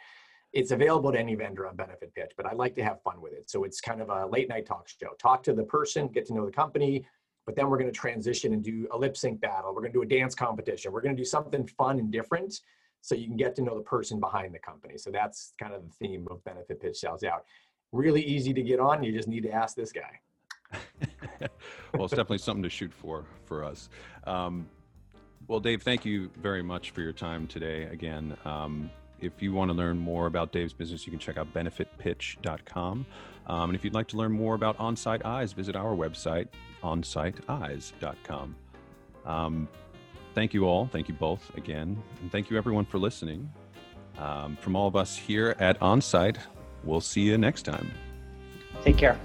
It's 0.52 0.70
available 0.70 1.10
to 1.10 1.18
any 1.18 1.34
vendor 1.34 1.66
on 1.66 1.74
Benefit 1.74 2.14
Pitch, 2.14 2.32
but 2.36 2.46
I 2.46 2.52
like 2.52 2.76
to 2.76 2.84
have 2.84 3.02
fun 3.02 3.20
with 3.20 3.32
it. 3.32 3.50
So 3.50 3.64
it's 3.64 3.80
kind 3.80 4.00
of 4.00 4.10
a 4.10 4.26
late 4.26 4.48
night 4.48 4.64
talk 4.64 4.88
show. 4.88 5.08
Talk 5.18 5.42
to 5.42 5.52
the 5.52 5.64
person, 5.64 6.06
get 6.06 6.24
to 6.26 6.34
know 6.34 6.46
the 6.46 6.52
company, 6.52 7.04
but 7.46 7.54
then 7.54 7.70
we're 7.70 7.78
going 7.78 7.90
to 7.90 7.96
transition 7.96 8.52
and 8.52 8.62
do 8.62 8.86
a 8.90 8.98
lip 8.98 9.16
sync 9.16 9.40
battle. 9.40 9.72
We're 9.72 9.80
going 9.80 9.92
to 9.92 9.98
do 9.98 10.02
a 10.02 10.06
dance 10.06 10.34
competition. 10.34 10.92
We're 10.92 11.00
going 11.00 11.16
to 11.16 11.20
do 11.20 11.24
something 11.24 11.66
fun 11.66 12.00
and 12.00 12.10
different 12.10 12.60
so 13.00 13.14
you 13.14 13.28
can 13.28 13.36
get 13.36 13.54
to 13.56 13.62
know 13.62 13.76
the 13.76 13.84
person 13.84 14.18
behind 14.18 14.52
the 14.52 14.58
company. 14.58 14.98
So 14.98 15.10
that's 15.12 15.52
kind 15.58 15.72
of 15.72 15.82
the 15.82 16.06
theme 16.06 16.26
of 16.28 16.42
Benefit 16.44 16.80
Pitch 16.82 16.96
Sells 16.96 17.22
Out. 17.22 17.44
Really 17.92 18.22
easy 18.22 18.52
to 18.52 18.62
get 18.62 18.80
on. 18.80 19.04
You 19.04 19.12
just 19.12 19.28
need 19.28 19.44
to 19.44 19.52
ask 19.52 19.76
this 19.76 19.92
guy. 19.92 20.20
well, 21.94 22.04
it's 22.04 22.10
definitely 22.10 22.38
something 22.38 22.64
to 22.64 22.68
shoot 22.68 22.92
for 22.92 23.24
for 23.44 23.62
us. 23.62 23.88
Um, 24.24 24.68
well, 25.46 25.60
Dave, 25.60 25.82
thank 25.82 26.04
you 26.04 26.28
very 26.36 26.62
much 26.62 26.90
for 26.90 27.00
your 27.00 27.12
time 27.12 27.46
today. 27.46 27.84
Again, 27.84 28.36
um, 28.44 28.90
if 29.20 29.40
you 29.40 29.52
want 29.52 29.70
to 29.70 29.76
learn 29.76 29.98
more 29.98 30.26
about 30.26 30.52
Dave's 30.52 30.72
business, 30.72 31.06
you 31.06 31.10
can 31.10 31.18
check 31.18 31.36
out 31.36 31.52
benefitpitch.com. 31.52 33.06
Um, 33.46 33.70
and 33.70 33.74
if 33.74 33.84
you'd 33.84 33.94
like 33.94 34.08
to 34.08 34.16
learn 34.16 34.32
more 34.32 34.54
about 34.54 34.76
Onsite 34.78 35.24
Eyes, 35.24 35.52
visit 35.52 35.76
our 35.76 35.94
website, 35.94 36.48
onsiteeyes.com. 36.82 38.56
Um, 39.24 39.68
thank 40.34 40.54
you 40.54 40.64
all. 40.64 40.86
Thank 40.86 41.08
you 41.08 41.14
both 41.14 41.54
again. 41.56 42.02
And 42.20 42.32
thank 42.32 42.50
you 42.50 42.56
everyone 42.56 42.84
for 42.84 42.98
listening. 42.98 43.50
Um, 44.18 44.56
from 44.56 44.76
all 44.76 44.88
of 44.88 44.96
us 44.96 45.16
here 45.16 45.56
at 45.58 45.78
Onsite, 45.80 46.38
we'll 46.84 47.00
see 47.00 47.22
you 47.22 47.38
next 47.38 47.62
time. 47.62 47.90
Take 48.82 48.96
care. 48.96 49.18